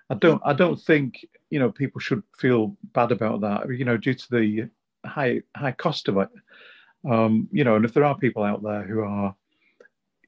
[0.09, 3.97] I don't i don't think you know people should feel bad about that you know
[3.97, 4.69] due to the
[5.05, 6.29] high high cost of it.
[7.09, 9.35] Um you know and if there are people out there who are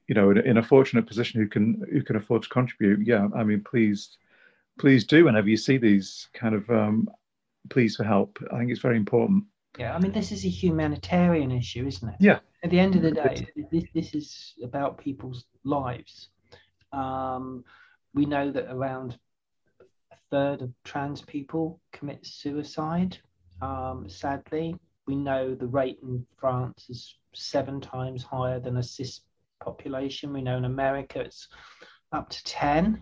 [0.07, 3.27] you know in, in a fortunate position who can who can afford to contribute yeah
[3.35, 4.17] i mean please
[4.79, 7.09] please do whenever you see these kind of um
[7.69, 8.39] pleas for help.
[8.51, 9.45] I think it's very important
[9.77, 13.01] yeah i mean this is a humanitarian issue isn't it yeah at the end of
[13.01, 16.29] the day, this, this is about people's lives.
[16.93, 17.65] Um,
[18.13, 19.17] we know that around
[19.81, 23.17] a third of trans people commit suicide.
[23.61, 29.21] Um, sadly, we know the rate in France is seven times higher than a cis
[29.61, 30.31] population.
[30.31, 31.49] We know in America it's
[32.13, 33.01] up to 10.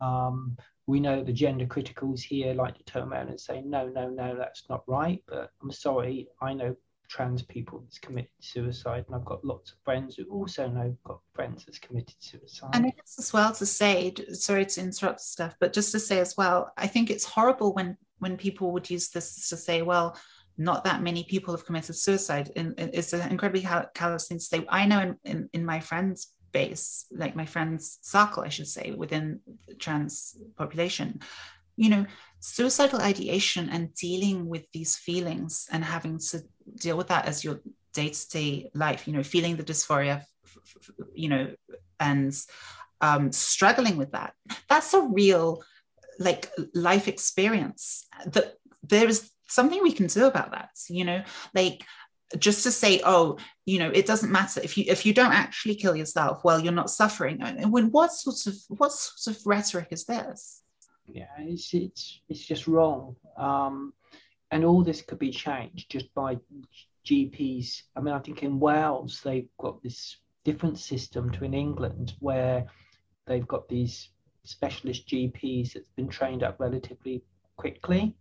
[0.00, 0.56] Um,
[0.90, 4.36] we know the gender criticals here like to turn around and say, no, no, no,
[4.36, 5.22] that's not right.
[5.28, 6.74] But I'm sorry, I know
[7.08, 11.18] trans people that's committed suicide and i've got lots of friends who also know got
[11.34, 15.72] friends that's committed suicide and it's as well to say sorry to interrupt stuff but
[15.72, 19.48] just to say as well i think it's horrible when when people would use this
[19.48, 20.16] to say well
[20.56, 24.64] not that many people have committed suicide and it's an incredibly callous thing to say
[24.68, 28.92] i know in, in, in my friends base like my friends circle i should say
[28.92, 31.20] within the trans population.
[31.76, 32.06] You know
[32.40, 36.42] suicidal ideation and dealing with these feelings and having to
[36.76, 37.60] deal with that as your
[37.94, 40.22] day-to-day life you know feeling the dysphoria
[41.14, 41.48] you know
[41.98, 42.34] and
[43.00, 44.34] um, struggling with that.
[44.68, 45.62] That's a real
[46.18, 48.06] like life experience.
[48.26, 51.22] That there is something we can do about that you know?
[51.54, 51.84] Like
[52.38, 55.74] just to say oh you know it doesn't matter if you if you don't actually
[55.74, 59.88] kill yourself well you're not suffering and when what sort of what sort of rhetoric
[59.90, 60.62] is this
[61.12, 63.16] yeah, it's it's it's just wrong.
[63.36, 63.92] Um,
[64.50, 66.38] and all this could be changed just by
[67.06, 67.82] GPs.
[67.96, 72.66] I mean, I think in Wales they've got this different system to in England where
[73.26, 74.10] they've got these
[74.44, 77.22] specialist GPs that's been trained up relatively
[77.56, 78.16] quickly.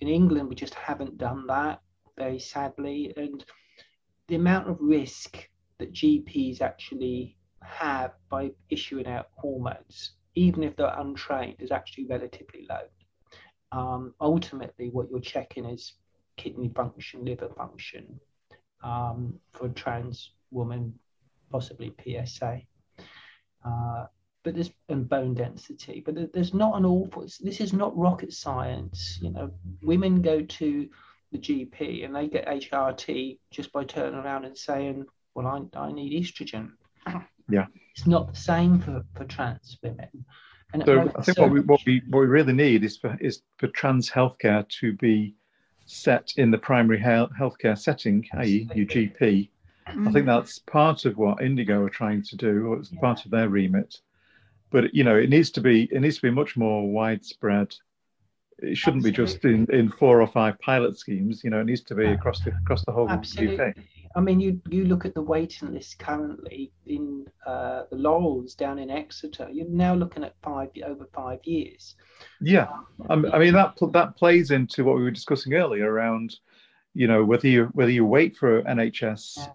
[0.00, 1.80] In England, we just haven't done that,
[2.16, 3.12] very sadly.
[3.16, 3.44] And
[4.28, 5.48] the amount of risk
[5.78, 12.66] that GPs actually have by issuing out hormones, even if they're untrained, is actually relatively
[12.68, 12.86] low.
[13.72, 15.94] Um, ultimately, what you're checking is
[16.36, 18.20] kidney function, liver function
[18.82, 20.94] um, for a trans woman,
[21.50, 22.60] possibly PSA.
[23.64, 24.06] Uh,
[24.44, 27.26] but there's and bone density, but there's not an awful.
[27.40, 29.18] This is not rocket science.
[29.22, 29.50] You know,
[29.82, 30.88] women go to
[31.34, 35.04] the GP and they get HRT just by turning around and saying,
[35.34, 36.72] "Well, I, I need estrogen."
[37.50, 40.08] Yeah, it's not the same for, for trans women.
[40.72, 43.18] And so I think so what we what we what we really need is for
[43.20, 45.34] is for trans healthcare to be
[45.84, 49.50] set in the primary health healthcare setting, i.e., your GP.
[49.86, 50.08] Mm-hmm.
[50.08, 53.00] I think that's part of what Indigo are trying to do, or it's yeah.
[53.00, 54.00] part of their remit
[54.70, 57.74] but you know it needs to be it needs to be much more widespread
[58.58, 59.10] it shouldn't Absolutely.
[59.10, 62.06] be just in, in four or five pilot schemes you know it needs to be
[62.06, 63.58] across the across the whole Absolutely.
[63.58, 63.76] UK
[64.16, 68.78] I mean you you look at the waiting list currently in uh, the Laurels down
[68.78, 71.96] in Exeter you're now looking at five over five years
[72.40, 72.68] yeah
[73.10, 76.36] um, I mean that that plays into what we were discussing earlier around
[76.94, 79.46] you know whether you whether you wait for NHS yeah.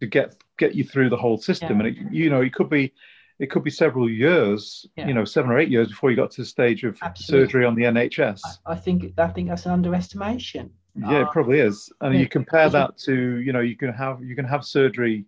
[0.00, 1.86] to get get you through the whole system yeah.
[1.86, 2.92] and it, you know it could be
[3.38, 5.06] it could be several years, yeah.
[5.06, 7.46] you know, seven or eight years before you got to the stage of Absolutely.
[7.46, 8.40] surgery on the NHS.
[8.64, 10.70] I, think I think that's an underestimation.
[10.94, 11.92] Yeah, it probably is.
[12.00, 15.26] And yeah, you compare that to, you know, you can have you can have surgery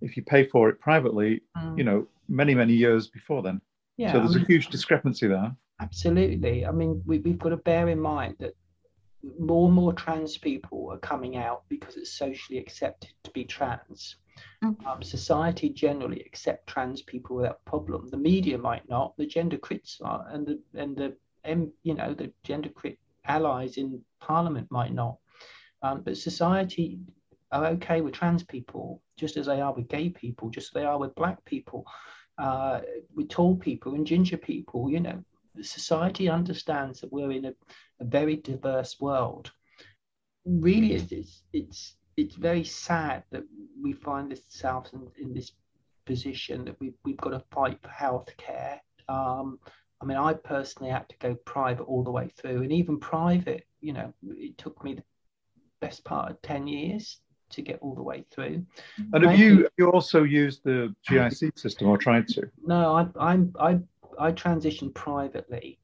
[0.00, 1.76] if you pay for it privately, mm.
[1.76, 3.60] you know, many many years before then.
[3.96, 5.56] Yeah, so there's I mean, a huge discrepancy there.
[5.80, 6.64] Absolutely.
[6.64, 8.54] I mean, we, we've got to bear in mind that
[9.40, 14.16] more and more trans people are coming out because it's socially accepted to be trans.
[14.62, 14.86] Mm.
[14.86, 18.08] Um, society generally accept trans people without problem.
[18.08, 19.16] The media might not.
[19.16, 21.16] The gender crits are, and the and the
[21.82, 25.18] you know the gender crit allies in Parliament might not.
[25.82, 26.98] Um, but society
[27.52, 30.84] are okay with trans people, just as they are with gay people, just as they
[30.84, 31.86] are with black people,
[32.38, 32.80] uh,
[33.14, 34.90] with tall people and ginger people.
[34.90, 35.24] You know,
[35.62, 37.54] society understands that we're in a,
[38.00, 39.50] a very diverse world.
[40.44, 43.44] Really, it's it's it's very sad that
[43.80, 45.52] we find ourselves in, in this
[46.04, 48.80] position that we've, we've got to fight for healthcare.
[49.08, 49.60] Um,
[50.00, 53.66] I mean, I personally had to go private all the way through, and even private,
[53.80, 55.02] you know, it took me the
[55.80, 58.66] best part of 10 years to get all the way through.
[59.12, 62.50] And have you, you also used the GIC system or tried to?
[62.66, 63.78] No, I, I'm, I,
[64.18, 65.78] I transitioned privately.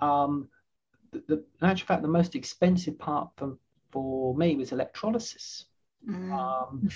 [0.00, 0.48] Um,
[1.12, 3.56] the, the, in actual fact, the most expensive part for
[3.92, 5.66] for me was electrolysis.
[6.08, 6.32] Mm.
[6.32, 6.88] Um,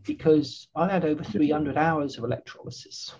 [0.06, 3.14] because I had over 300 hours of electrolysis.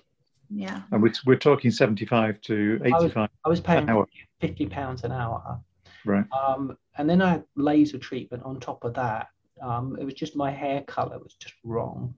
[0.50, 0.82] Yeah.
[0.90, 2.92] And we're, we're talking 75 to 85.
[2.94, 4.06] I was, I was paying
[4.40, 5.60] 50 pounds an hour.
[6.06, 6.24] Right.
[6.32, 9.28] Um, and then I had laser treatment on top of that.
[9.62, 12.14] Um, it was just my hair color was just wrong.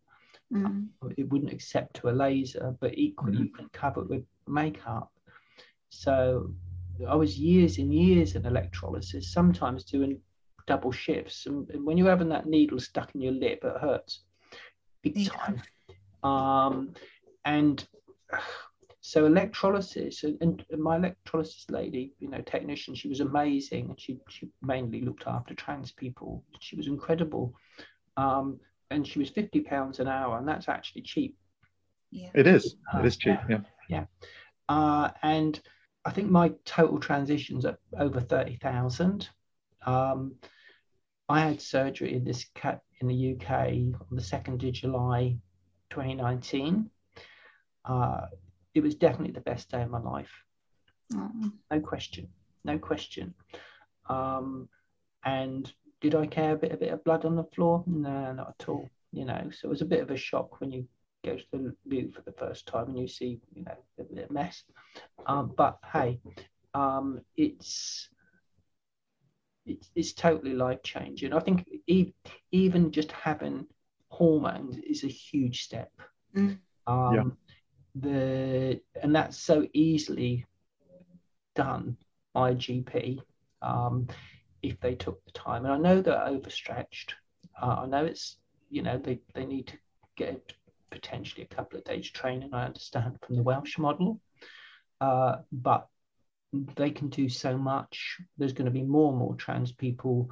[0.52, 0.88] Mm.
[1.16, 3.40] It wouldn't accept to a laser, but equally mm.
[3.40, 5.10] you can cover it with makeup.
[5.88, 6.52] So
[7.08, 10.20] I was years and years in electrolysis, sometimes doing
[10.66, 11.46] double shifts.
[11.46, 14.20] And, and, when you're having that needle stuck in your lip, it hurts
[15.02, 15.28] big yeah.
[15.30, 15.62] time.
[16.22, 16.94] Um,
[17.44, 17.86] and
[19.00, 23.86] so electrolysis and, and, my electrolysis lady, you know, technician, she was amazing.
[23.90, 26.44] And she, she mainly looked after trans people.
[26.60, 27.54] She was incredible.
[28.16, 28.58] Um,
[28.90, 31.36] and she was 50 pounds an hour and that's actually cheap.
[32.10, 32.30] Yeah.
[32.34, 32.76] It is.
[32.94, 33.38] Uh, it is cheap.
[33.48, 33.60] Yeah.
[33.88, 34.04] Yeah.
[34.68, 35.60] Uh, and
[36.04, 39.28] I think my total transitions are over 30,000.
[39.84, 40.34] Um,
[41.28, 45.36] I had surgery in this cat in the UK on the 2nd of July
[45.90, 46.88] 2019.
[47.84, 48.26] Uh,
[48.74, 50.30] it was definitely the best day of my life.
[51.12, 51.52] Mm.
[51.70, 52.28] No question.
[52.64, 53.34] No question.
[54.08, 54.68] Um,
[55.24, 57.82] and did I care a bit, a bit of blood on the floor?
[57.86, 58.88] No, not at all.
[59.12, 60.86] You know, so it was a bit of a shock when you
[61.24, 64.24] go to the loo for the first time and you see, you know, a bit
[64.24, 64.62] of mess.
[65.26, 66.20] Um, but hey,
[66.74, 68.08] um, it's
[69.66, 71.32] it's, it's totally life changing.
[71.32, 72.12] I think e-
[72.52, 73.66] even just having
[74.08, 75.90] hormones is a huge step.
[76.34, 76.58] Mm.
[76.86, 77.22] Um, yeah.
[77.98, 80.44] The and that's so easily
[81.54, 81.96] done
[82.34, 83.20] by a GP
[83.62, 84.06] um,
[84.62, 85.64] if they took the time.
[85.64, 87.14] And I know they're overstretched.
[87.60, 88.36] Uh, I know it's
[88.70, 89.78] you know they, they need to
[90.16, 90.52] get
[90.90, 92.50] potentially a couple of days training.
[92.52, 94.20] I understand from the Welsh model,
[95.00, 95.88] uh, but
[96.76, 98.18] they can do so much.
[98.38, 100.30] There's going to be more and more trans people.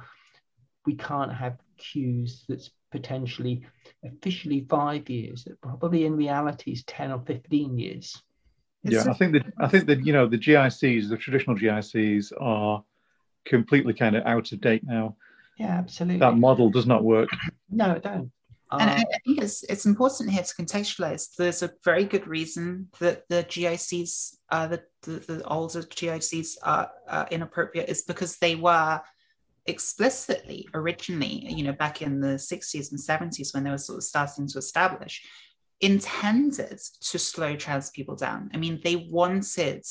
[0.85, 3.65] We can't have queues that's potentially
[4.03, 8.21] officially five years, that probably in reality is 10 or 15 years.
[8.83, 12.83] Yeah, I think that I think that you know the GICs, the traditional GICs, are
[13.43, 15.15] completely kind of out of date now.
[15.57, 16.19] Yeah, absolutely.
[16.19, 17.29] That model does not work.
[17.69, 18.31] No, it don't.
[18.71, 21.35] And I, I think it's it's important here to contextualize.
[21.37, 26.89] There's a very good reason that the GICs, uh, the, the, the older GICs are
[27.07, 29.01] uh, inappropriate, is because they were
[29.67, 34.03] explicitly originally, you know, back in the 60s and 70s when they were sort of
[34.03, 35.23] starting to establish,
[35.81, 38.49] intended to slow trans people down.
[38.53, 39.83] I mean, they wanted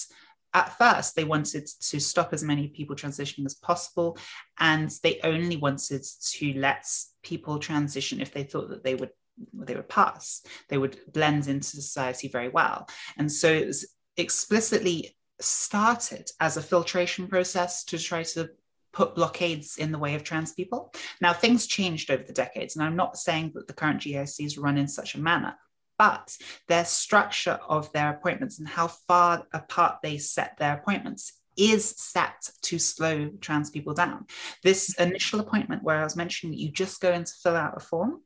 [0.55, 4.17] at first they wanted to stop as many people transitioning as possible
[4.59, 6.87] and they only wanted to let
[7.23, 9.11] people transition if they thought that they would
[9.53, 12.89] they would pass they would blend into society very well
[13.19, 13.87] and so it was
[14.17, 18.49] explicitly started as a filtration process to try to
[18.93, 20.95] put blockades in the way of trans people.
[21.21, 24.79] Now, things changed over the decades, and I'm not saying that the current GICs run
[24.79, 25.57] in such a manner,
[25.99, 26.37] but
[26.69, 32.51] their structure of their appointments and how far apart they set their appointments is set
[32.63, 34.27] to slow trans people down.
[34.63, 37.81] This initial appointment, where I was mentioning you just go in to fill out a
[37.81, 38.21] form,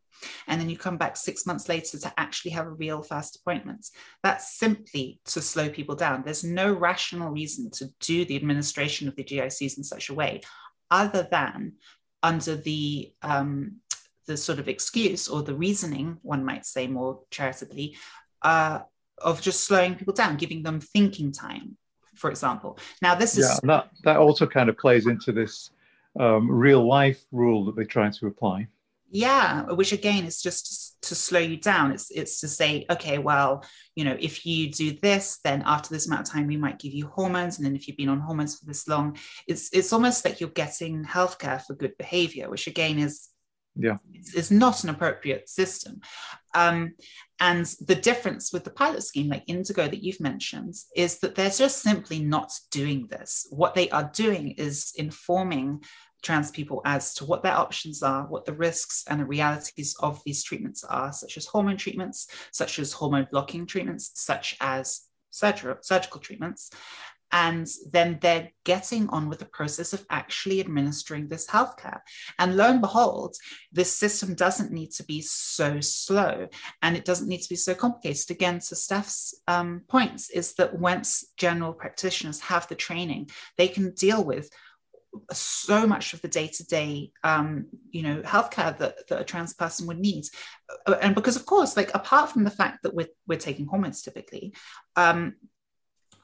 [0.46, 3.86] and then you come back six months later to actually have a real first appointment.
[4.22, 6.22] That's simply to slow people down.
[6.24, 10.40] There's no rational reason to do the administration of the GICs in such a way,
[10.90, 11.74] other than
[12.22, 13.76] under the um,
[14.28, 17.96] the sort of excuse or the reasoning, one might say more charitably,
[18.42, 18.78] uh,
[19.20, 21.76] of just slowing people down, giving them thinking time,
[22.14, 22.78] for example.
[23.02, 23.48] Now, this is.
[23.48, 25.70] Yeah, that, that also kind of plays into this
[26.20, 28.68] um, real life rule that they try to apply.
[29.10, 31.92] Yeah, which again is just to slow you down.
[31.92, 33.64] It's it's to say, okay, well,
[33.96, 36.92] you know, if you do this, then after this amount of time, we might give
[36.92, 39.16] you hormones, and then if you've been on hormones for this long,
[39.46, 43.30] it's it's almost like you're getting healthcare for good behavior, which again is
[43.78, 43.96] yeah.
[44.34, 46.00] Is not an appropriate system.
[46.54, 46.94] Um,
[47.40, 51.50] and the difference with the pilot scheme like indigo that you've mentioned is that they're
[51.50, 53.46] just simply not doing this.
[53.50, 55.82] What they are doing is informing
[56.22, 60.20] trans people as to what their options are, what the risks and the realities of
[60.26, 66.20] these treatments are, such as hormone treatments, such as hormone blocking treatments, such as surgical
[66.20, 66.70] treatments,
[67.32, 72.00] and then they're getting on with the process of actually administering this healthcare.
[72.38, 73.36] And lo and behold,
[73.72, 76.48] this system doesn't need to be so slow
[76.82, 78.30] and it doesn't need to be so complicated.
[78.30, 83.92] Again, to Steph's um, points, is that once general practitioners have the training, they can
[83.92, 84.50] deal with
[85.32, 89.98] so much of the day-to-day um, you know healthcare that, that a trans person would
[89.98, 90.24] need
[90.86, 94.02] uh, and because of course like apart from the fact that we're, we're taking hormones
[94.02, 94.54] typically
[94.96, 95.34] um,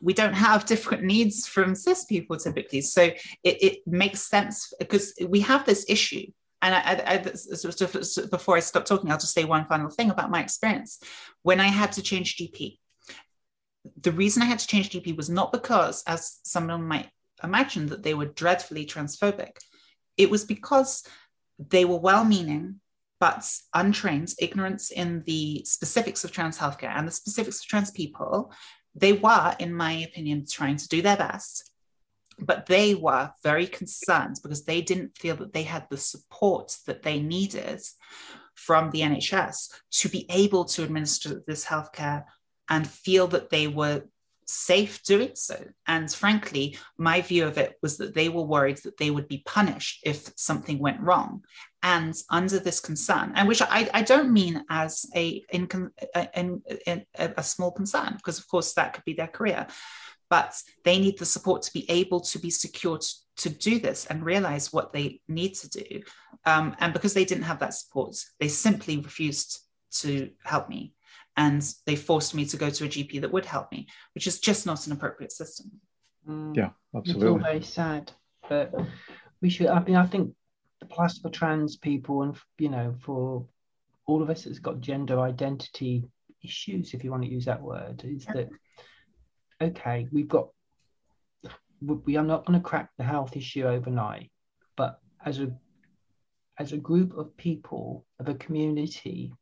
[0.04, 2.82] we don't have different needs from cis people typically.
[2.82, 6.26] So it, it makes sense because we have this issue.
[6.60, 10.42] And I, I, before I stop talking, I'll just say one final thing about my
[10.42, 10.98] experience.
[11.42, 12.78] When I had to change GP,
[14.00, 17.08] the reason I had to change GP was not because, as someone might
[17.42, 19.56] imagine, that they were dreadfully transphobic.
[20.16, 21.06] It was because
[21.58, 22.80] they were well meaning,
[23.20, 28.52] but untrained, ignorance in the specifics of trans healthcare and the specifics of trans people,
[28.94, 31.70] they were, in my opinion, trying to do their best,
[32.38, 37.02] but they were very concerned because they didn't feel that they had the support that
[37.02, 37.80] they needed
[38.54, 42.24] from the NHS to be able to administer this healthcare
[42.68, 44.02] and feel that they were
[44.46, 45.62] safe doing so.
[45.86, 49.42] And frankly, my view of it was that they were worried that they would be
[49.46, 51.44] punished if something went wrong.
[51.86, 55.68] And under this concern, and which I, I don't mean as a, in,
[56.34, 59.66] in, in, a small concern, because of course that could be their career,
[60.30, 64.06] but they need the support to be able to be secure to, to do this
[64.06, 66.02] and realize what they need to do.
[66.46, 69.60] Um, and because they didn't have that support, they simply refused
[70.00, 70.94] to help me
[71.36, 74.40] and they forced me to go to a GP that would help me, which is
[74.40, 75.72] just not an appropriate system.
[76.28, 76.56] Mm.
[76.56, 77.26] Yeah, absolutely.
[77.26, 78.12] It's all very sad,
[78.48, 78.72] but
[79.42, 79.66] we should.
[79.66, 80.34] I mean, I think
[80.90, 83.46] plus for trans people and you know for
[84.06, 86.04] all of us that's got gender identity
[86.42, 88.48] issues, if you want to use that word, is that
[89.60, 90.06] okay?
[90.12, 90.48] We've got.
[91.80, 94.30] We are not going to crack the health issue overnight,
[94.76, 95.52] but as a
[96.58, 99.32] as a group of people of a community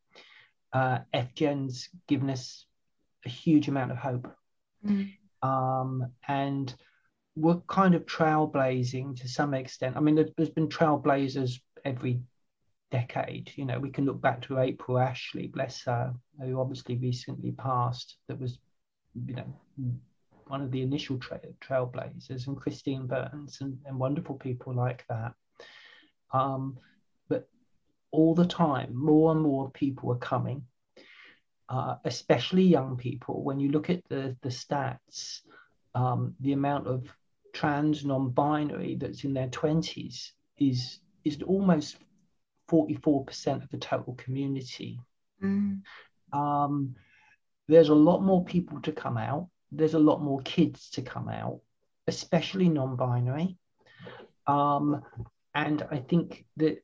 [0.72, 2.66] uh, FGEN's given us
[3.24, 4.32] a huge amount of hope.
[4.84, 5.12] Mm.
[5.42, 6.74] Um, and
[7.34, 9.96] we're kind of trailblazing to some extent.
[9.96, 12.20] I mean, there, has been trailblazers every
[12.90, 13.50] decade.
[13.56, 18.16] You know, we can look back to April Ashley, bless her, who obviously recently passed,
[18.28, 18.58] that was,
[19.26, 19.54] you know,
[20.46, 25.32] one of the initial tra- trailblazers, and Christine Burns, and, and wonderful people like that.
[26.32, 26.76] Um,
[27.28, 27.48] but
[28.10, 30.66] all the time, more and more people are coming,
[31.70, 33.42] uh, especially young people.
[33.42, 35.40] When you look at the, the stats,
[35.94, 37.06] um, the amount of
[37.52, 41.96] trans non-binary that's in their 20s is is almost
[42.70, 44.98] 44% of the total community.
[45.42, 45.82] Mm.
[46.32, 46.96] Um,
[47.68, 49.48] there's a lot more people to come out.
[49.70, 51.60] There's a lot more kids to come out,
[52.08, 53.56] especially non-binary.
[54.46, 55.02] Um,
[55.54, 56.82] and I think that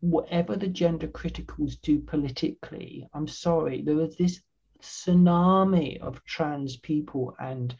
[0.00, 4.40] whatever the gender criticals do politically, I'm sorry, there is this
[4.82, 7.74] tsunami of trans people and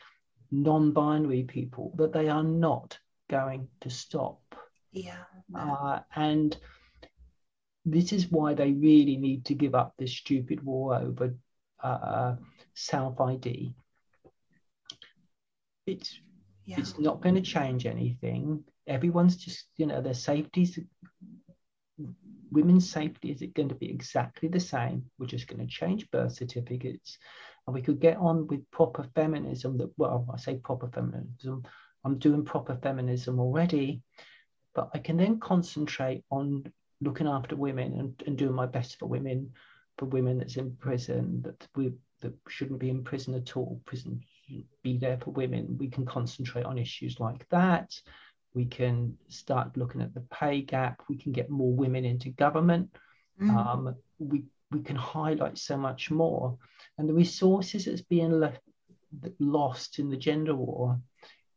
[0.51, 4.41] non-binary people that they are not going to stop.
[4.93, 5.25] Yeah.
[5.55, 6.57] Uh, and
[7.85, 11.35] this is why they really need to give up this stupid war over
[11.83, 12.37] uh,
[12.75, 13.75] self ID.
[15.87, 16.21] It's
[16.67, 16.77] yeah.
[16.79, 18.65] it's not going to change anything.
[18.87, 20.79] Everyone's just you know their safety's
[22.59, 25.05] women's safety is it going to be exactly the same?
[25.17, 27.19] We're just going to change birth certificates,
[27.67, 29.79] and we could get on with proper feminism.
[29.79, 31.63] That well, I say proper feminism.
[32.05, 34.03] I'm doing proper feminism already,
[34.75, 39.07] but I can then concentrate on looking after women and, and doing my best for
[39.07, 39.53] women,
[39.97, 43.81] for women that's in prison that we that shouldn't be in prison at all.
[43.85, 44.21] Prison
[44.83, 45.79] be there for women.
[45.79, 47.95] We can concentrate on issues like that.
[48.55, 51.03] We can start looking at the pay gap.
[51.09, 52.91] We can get more women into government.
[53.41, 53.51] Mm.
[53.51, 56.59] Um, we we can highlight so much more.
[56.99, 58.61] And the resources that's being left
[59.39, 61.01] lost in the gender war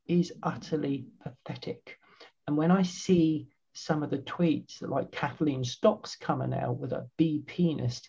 [0.08, 1.98] is utterly pathetic.
[2.48, 6.92] And when I see some of the tweets that like Kathleen Stock's coming out with
[6.92, 8.02] a B penis.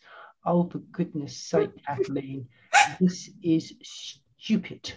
[0.45, 2.49] Oh, for goodness sake, Kathleen,
[3.01, 4.93] this is stupid.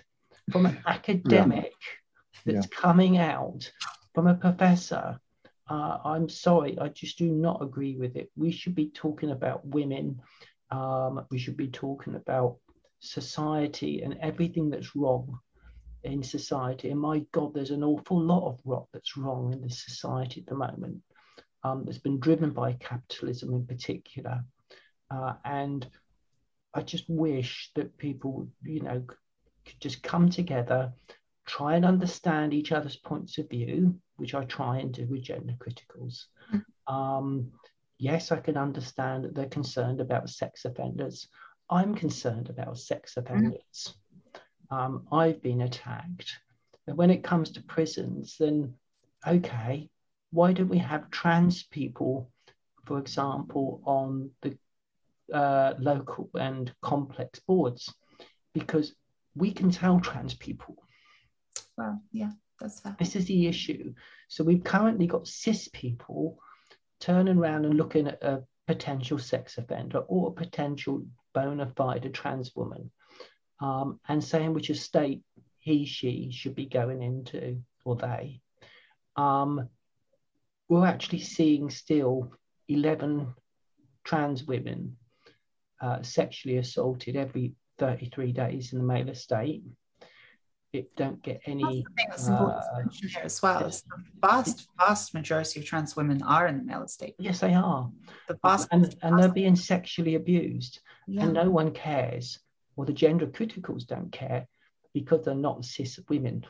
[0.52, 1.96] From an academic yeah.
[2.46, 2.78] That's yeah.
[2.80, 3.72] coming out,
[4.14, 5.20] from a professor,
[5.70, 8.32] uh, I'm sorry, I just do not agree with it.
[8.36, 10.22] We should be talking about women.
[10.72, 12.58] Um, we should be talking about
[13.00, 15.39] society and everything that's wrong
[16.04, 16.91] in society.
[16.91, 20.48] And my God, there's an awful lot of rot that's wrong in this society at
[20.48, 21.02] the moment
[21.64, 24.43] um, that's been driven by capitalism in particular.
[25.10, 25.88] Uh, and
[26.74, 29.04] I just wish that people, you know,
[29.66, 30.93] could just come together,
[31.46, 35.54] try and understand each other's points of view, which I try and do with gender
[35.60, 36.26] criticals.
[36.54, 36.64] Mm.
[36.93, 37.52] Um,
[37.98, 41.28] yes, I can understand that they're concerned about sex offenders.
[41.70, 43.60] I'm concerned about sex offenders.
[43.88, 43.96] Mm
[44.70, 46.39] um, I've been attacked.
[46.86, 48.76] But when it comes to prisons, then
[49.26, 49.89] okay,
[50.32, 52.30] why don't we have trans people,
[52.86, 54.58] for example, on the
[55.34, 57.93] uh, local and complex boards?
[58.54, 58.93] Because
[59.36, 60.78] we can tell trans people.
[62.12, 62.96] Yeah, that's fair.
[63.00, 63.94] This is the issue.
[64.28, 66.40] So we've currently got cis people
[67.00, 72.56] turning around and looking at a potential sex offender or a potential bona fide trans
[72.56, 72.92] woman
[73.62, 75.22] um, and saying which estate
[75.60, 78.40] he, she should be going into, or they.
[79.16, 79.70] Um,
[80.70, 82.32] we're actually seeing still
[82.68, 83.34] 11
[84.04, 84.98] trans women
[85.82, 89.64] uh, sexually assaulted every 33 days in the male estate.
[90.76, 91.86] It don't get any.
[91.97, 92.62] That's uh,
[92.92, 93.66] here as well.
[93.66, 97.16] Is the vast, vast majority of trans women are in the male estate.
[97.18, 97.89] Yes, they are.
[98.28, 101.24] The vast, and, and they're being sexually abused, yeah.
[101.24, 102.39] and no one cares
[102.76, 104.47] or the gender criticals don't care
[104.93, 106.46] because they're not cis women.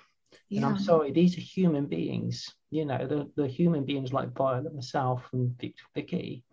[0.50, 0.58] Yeah.
[0.58, 2.54] And I'm sorry, these are human beings.
[2.70, 5.56] You know, the, the human beings like Violet, myself, and
[5.94, 6.44] Vicky,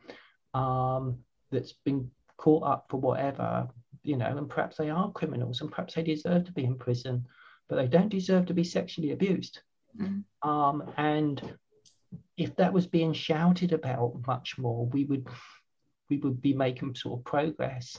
[0.55, 1.19] um,
[1.51, 3.69] that's been caught up for whatever,
[4.03, 7.27] you know, and perhaps they are criminals and perhaps they deserve to be in prison,
[7.73, 9.61] but they don't deserve to be sexually abused.
[9.99, 10.25] Mm.
[10.43, 11.57] Um, and
[12.37, 15.27] if that was being shouted about much more, we would
[16.11, 17.99] we would be making sort of progress.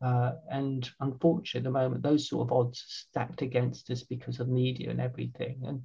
[0.00, 4.38] Uh, and unfortunately, at the moment, those sort of odds are stacked against us because
[4.38, 5.60] of media and everything.
[5.66, 5.82] And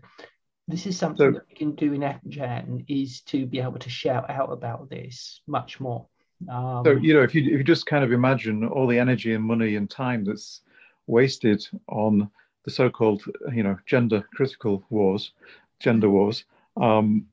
[0.68, 3.90] this is something so, that we can do in FGEN is to be able to
[3.90, 6.06] shout out about this much more.
[6.52, 9.34] Um, so you know, if you if you just kind of imagine all the energy
[9.34, 10.62] and money and time that's
[11.08, 12.30] wasted on
[12.68, 13.24] the so-called
[13.56, 15.32] you know gender critical wars,
[15.80, 16.44] gender wars,
[16.76, 17.26] um,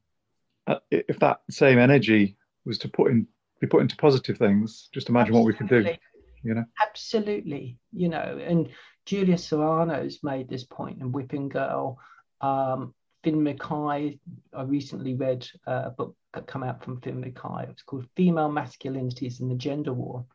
[0.69, 3.27] uh, if that same energy was to put in
[3.61, 5.53] be put into positive things, just imagine Absolutely.
[5.53, 5.99] what we could do
[6.45, 8.69] you know absolutely you know and
[9.07, 11.99] Julia Serano's made this point in whipping girl
[12.41, 12.95] um,
[13.25, 14.19] Finn Mackay
[14.53, 19.41] i recently read a book that come out from Finn Mackay it's called female masculinities
[19.41, 20.27] in the gender war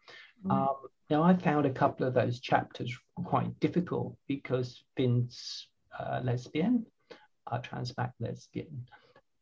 [0.46, 0.52] mm.
[0.52, 0.76] um,
[1.10, 5.68] Now, I found a couple of those chapters quite difficult because Finn's
[5.98, 6.86] uh, lesbian,
[7.48, 8.86] uh, trans back lesbian.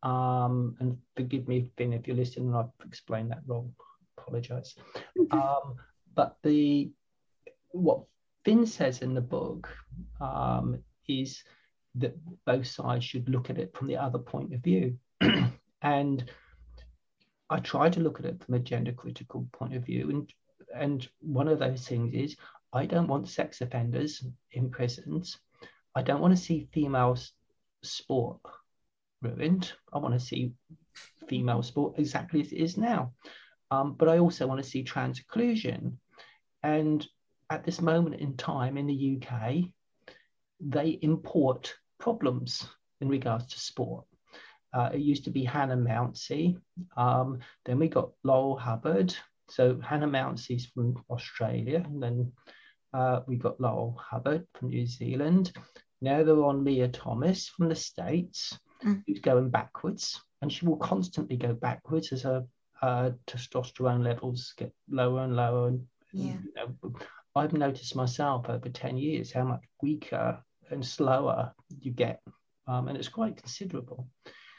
[0.02, 3.74] Um, and forgive me, Finn, if you're listening, and I've explained that wrong.
[4.18, 4.76] Apologize.
[5.32, 5.76] um,
[6.16, 6.90] but the
[7.72, 8.04] what
[8.46, 9.68] Finn says in the book
[10.22, 11.44] um, is
[11.96, 12.16] that
[12.46, 14.98] both sides should look at it from the other point of view.
[15.82, 16.32] and
[17.50, 20.10] I try to look at it from a gender critical point of view.
[20.10, 20.32] And,
[20.80, 22.36] and one of those things is
[22.74, 25.38] I don't want sex offenders in prisons.
[25.96, 27.18] I don't want to see female
[27.84, 28.40] sport
[29.22, 29.72] ruined.
[29.94, 30.54] I want to see
[31.28, 33.14] female sport exactly as it is now.
[33.72, 36.00] Um, but I also want to see trans inclusion.
[36.64, 37.06] And
[37.50, 39.64] at this moment in time in the UK,
[40.60, 42.68] they import problems
[43.02, 44.06] in regards to sport.
[44.74, 46.58] Uh, it used to be Hannah Mounsey.
[46.96, 49.16] Um, then we got Laurel Hubbard.
[49.50, 51.84] So Hannah Mounsey's from Australia.
[51.86, 52.32] And then
[52.94, 55.52] uh, we got Laurel Hubbard from New Zealand.
[56.02, 59.04] Now they're on Lia Thomas from the States, mm.
[59.08, 60.20] who's going backwards.
[60.42, 62.46] And she will constantly go backwards as her
[62.82, 65.70] uh, testosterone levels get lower and lower.
[65.70, 66.34] And, yeah.
[66.34, 66.94] You know,
[67.36, 72.22] I've noticed myself over 10 years how much weaker and slower you get.
[72.68, 74.08] Um, and it's quite considerable.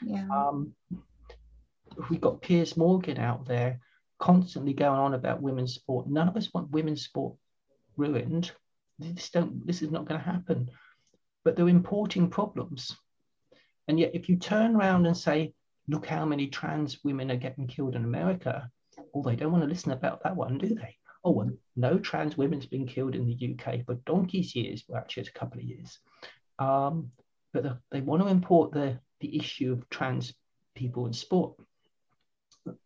[0.01, 0.27] Yeah.
[0.33, 0.73] Um,
[2.09, 3.79] we've got Piers Morgan out there
[4.19, 6.07] constantly going on about women's sport.
[6.07, 7.35] None of us want women's sport
[7.97, 8.51] ruined.
[8.99, 9.65] This don't.
[9.65, 10.69] This is not going to happen.
[11.43, 12.95] But they're importing problems.
[13.87, 15.53] And yet, if you turn around and say,
[15.87, 18.69] "Look how many trans women are getting killed in America,"
[19.13, 20.97] well, they don't want to listen about that one, do they?
[21.23, 24.83] Oh, well, no trans women's been killed in the UK for donkey's years.
[24.87, 25.99] Well, actually, it's a couple of years.
[26.59, 27.11] Um,
[27.53, 30.33] but the, they want to import the the issue of trans
[30.75, 31.55] people in sport.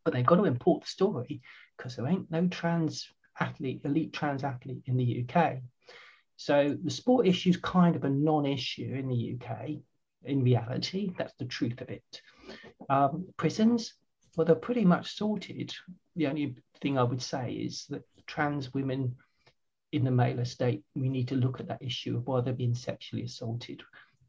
[0.04, 1.42] But they've got to import the story
[1.78, 3.08] because there ain't no trans
[3.40, 5.58] athlete, elite trans athlete in the UK.
[6.36, 9.70] So the sport issue is kind of a non-issue in the UK.
[10.26, 12.22] In reality, that's the truth of it.
[12.90, 13.94] Um, prisons,
[14.36, 15.74] well, they're pretty much sorted.
[16.16, 19.16] The only thing I would say is that trans women
[19.92, 22.74] in the male estate, we need to look at that issue of why they're being
[22.74, 23.84] sexually assaulted.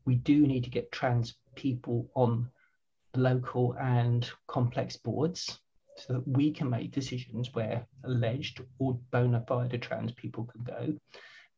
[0.04, 2.50] We do need to get trans people on
[3.16, 5.60] local and complex boards
[5.96, 10.94] so that we can make decisions where alleged or bona fide trans people can go.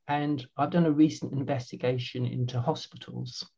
[0.09, 3.49] And I've done a recent investigation into hospitals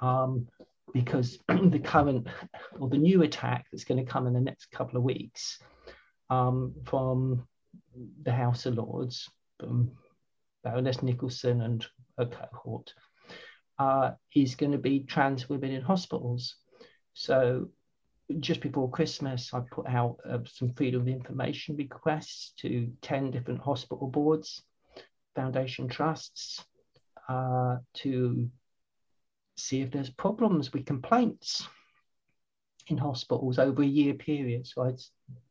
[0.00, 0.48] um,
[0.92, 2.26] because the current
[2.78, 5.58] or the new attack that's going to come in the next couple of weeks
[6.30, 7.46] um, from
[8.22, 9.28] the House of Lords,
[9.60, 9.92] from
[10.64, 11.86] Baroness Nicholson and
[12.18, 12.92] a cohort,
[13.78, 16.56] uh, is going to be trans women in hospitals.
[17.18, 17.70] So
[18.40, 23.60] just before Christmas, I put out uh, some freedom of information requests to 10 different
[23.60, 24.62] hospital boards,
[25.34, 26.62] foundation trusts,
[27.26, 28.50] uh, to
[29.56, 31.66] see if there's problems with complaints
[32.88, 34.66] in hospitals over a year period.
[34.66, 34.92] So I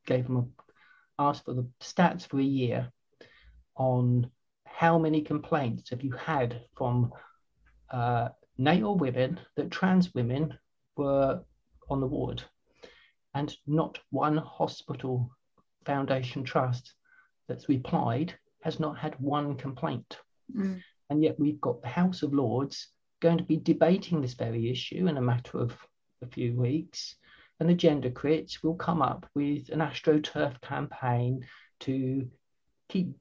[0.06, 2.92] gave them a, asked for the stats for a year
[3.76, 4.30] on
[4.66, 7.12] how many complaints have you had from
[7.90, 10.56] uh, natal women, that trans women
[10.96, 11.42] were
[11.90, 12.44] on the ward,
[13.34, 15.30] and not one hospital
[15.86, 16.94] foundation trust
[17.48, 18.34] that's replied
[18.64, 20.18] has not had one complaint.
[20.56, 20.82] Mm.
[21.10, 22.88] And yet we've got the House of Lords
[23.22, 25.78] going to be debating this very issue in a matter of
[26.22, 27.16] a few weeks.
[27.60, 31.46] And the gender crits will come up with an astroturf campaign
[31.82, 32.28] to
[32.90, 33.16] keep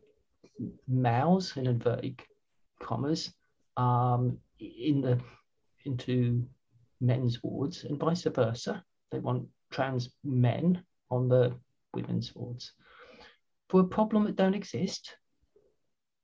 [0.89, 2.21] males, in inverted
[2.81, 3.33] commas,
[3.77, 5.21] um, in the
[5.85, 6.47] into
[7.05, 8.83] men's wards and vice versa.
[9.11, 11.55] They want trans men on the
[11.95, 12.73] women's wards
[13.69, 15.17] for a problem that don't exist.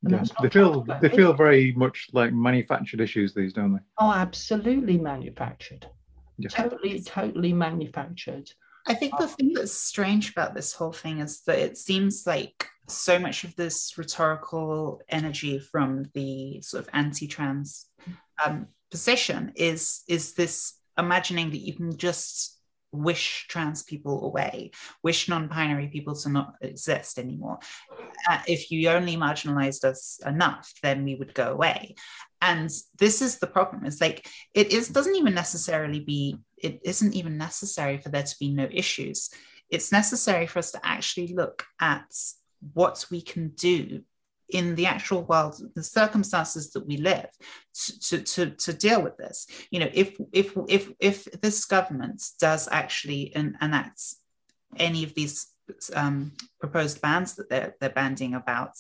[0.09, 3.81] Yes, they feel they feel very much like manufactured issues these, don't they?
[3.99, 5.87] Oh, absolutely manufactured.
[6.39, 6.55] Yes.
[6.55, 8.51] Totally, totally manufactured.
[8.87, 12.67] I think the thing that's strange about this whole thing is that it seems like
[12.89, 17.87] so much of this rhetorical energy from the sort of anti-trans
[18.45, 22.61] um, position is is this imagining that you can just
[22.93, 24.71] wish trans people away,
[25.03, 27.59] wish non-binary people to not exist anymore.
[28.29, 31.95] Uh, if you only marginalized us enough, then we would go away.
[32.43, 33.85] And this is the problem.
[33.85, 36.37] It's like it is doesn't even necessarily be.
[36.57, 39.31] It isn't even necessary for there to be no issues.
[39.71, 42.05] It's necessary for us to actually look at
[42.75, 44.03] what we can do
[44.53, 47.29] in the actual world, the circumstances that we live,
[48.09, 49.47] to, to, to deal with this.
[49.71, 54.03] You know, if if if if this government does actually en- enact
[54.77, 55.47] any of these
[55.95, 58.73] um, proposed bans that they're, they're banding about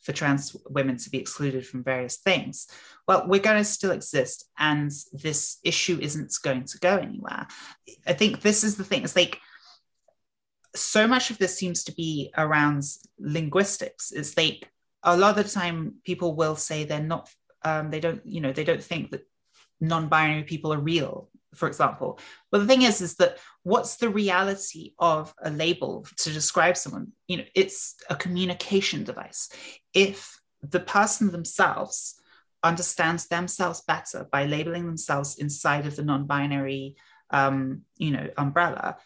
[0.00, 2.68] for trans women to be excluded from various things.
[3.08, 7.46] Well, we're going to still exist, and this issue isn't going to go anywhere.
[8.06, 9.02] I think this is the thing.
[9.04, 9.40] It's like
[10.74, 12.84] so much of this seems to be around
[13.18, 14.12] linguistics.
[14.12, 14.70] It's like
[15.06, 17.30] a lot of the time people will say they're not,
[17.62, 19.26] um, they don't, you know, they don't think that
[19.80, 22.18] non-binary people are real for example.
[22.50, 27.12] But the thing is, is that what's the reality of a label to describe someone?
[27.26, 29.48] You know, it's a communication device.
[29.92, 32.20] If the person themselves
[32.62, 36.96] understands themselves better by labeling themselves inside of the non-binary,
[37.30, 38.96] um, you know, umbrella,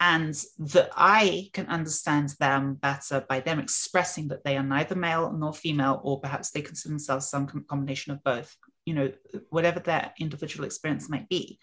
[0.00, 5.30] and that I can understand them better by them expressing that they are neither male
[5.32, 8.56] nor female, or perhaps they consider themselves some combination of both,
[8.86, 9.12] you know,
[9.50, 11.60] whatever their individual experience might be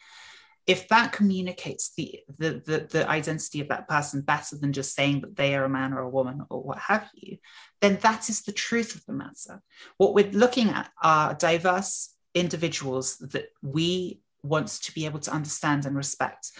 [0.67, 5.21] if that communicates the, the, the, the, identity of that person better than just saying
[5.21, 7.37] that they are a man or a woman or what have you,
[7.79, 9.61] then that is the truth of the matter.
[9.95, 15.85] What we're looking at are diverse individuals that we want to be able to understand
[15.85, 16.51] and respect.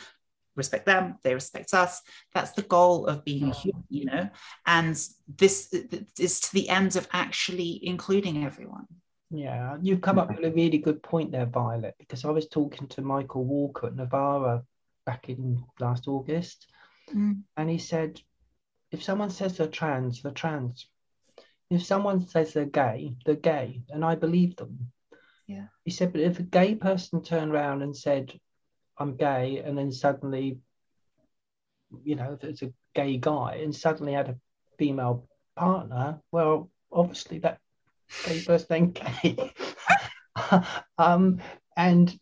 [0.58, 2.02] Respect them, they respect us.
[2.34, 4.30] That's the goal of being human, you know.
[4.66, 5.00] And
[5.38, 5.74] this
[6.20, 8.88] is to the end of actually including everyone.
[9.30, 12.88] Yeah, you've come up with a really good point there, Violet, because I was talking
[12.88, 14.64] to Michael Walker at Novara
[15.06, 16.68] back in last August,
[17.14, 17.42] mm.
[17.56, 18.20] and he said,
[18.92, 20.88] if someone says they're trans, they're trans.
[21.70, 24.92] If someone says they're gay, they're gay, and I believe them.
[25.46, 25.68] Yeah.
[25.86, 28.34] He said, but if a gay person turned around and said,
[29.00, 30.60] I'm gay, and then suddenly,
[32.04, 34.38] you know, there's a gay guy and suddenly had a
[34.78, 37.60] female partner, well, obviously that
[38.26, 39.52] gay first name gay.
[40.98, 41.42] um,
[41.76, 42.18] and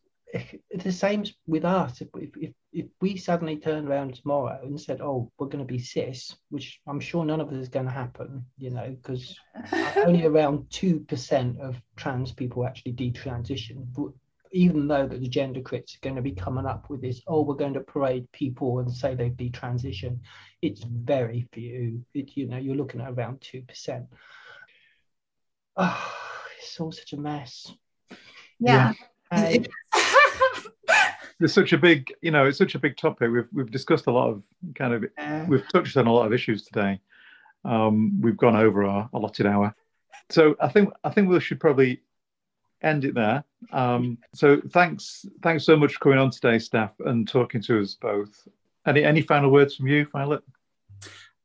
[0.73, 2.01] the same with us.
[2.01, 5.79] If, if, if we suddenly turned around tomorrow and said, "Oh, we're going to be
[5.79, 9.39] cis," which I'm sure none of us is going to happen, you know, because
[9.97, 13.85] only around two percent of trans people actually detransition.
[14.55, 17.21] But even though that the gender critics are going to be coming up with this,
[17.27, 20.19] "Oh, we're going to parade people and say they detransition,"
[20.61, 22.05] it's very few.
[22.13, 24.05] It, you know, you're looking at around two percent
[25.77, 26.13] oh,
[26.59, 27.71] it's all such a mess.
[28.59, 28.93] Yeah.
[29.31, 29.57] yeah.
[31.39, 33.29] There's such a big, you know, it's such a big topic.
[33.31, 34.43] We've we've discussed a lot of
[34.75, 36.99] kind of, uh, we've touched on a lot of issues today.
[37.63, 39.75] Um, we've gone over our allotted hour,
[40.29, 42.01] so I think I think we should probably
[42.81, 43.43] end it there.
[43.71, 47.95] Um, so thanks thanks so much for coming on today, Steph, and talking to us
[47.95, 48.47] both.
[48.85, 50.43] Any any final words from you, Violet?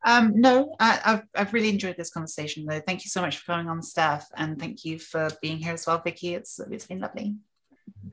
[0.05, 2.81] Um, no, I, have I've really enjoyed this conversation though.
[2.81, 5.86] Thank you so much for coming on Steph and thank you for being here as
[5.86, 6.35] well, Vicky.
[6.35, 7.36] It's it's been lovely.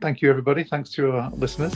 [0.02, 0.64] Thank you, everybody.
[0.64, 1.74] Thanks to our listeners.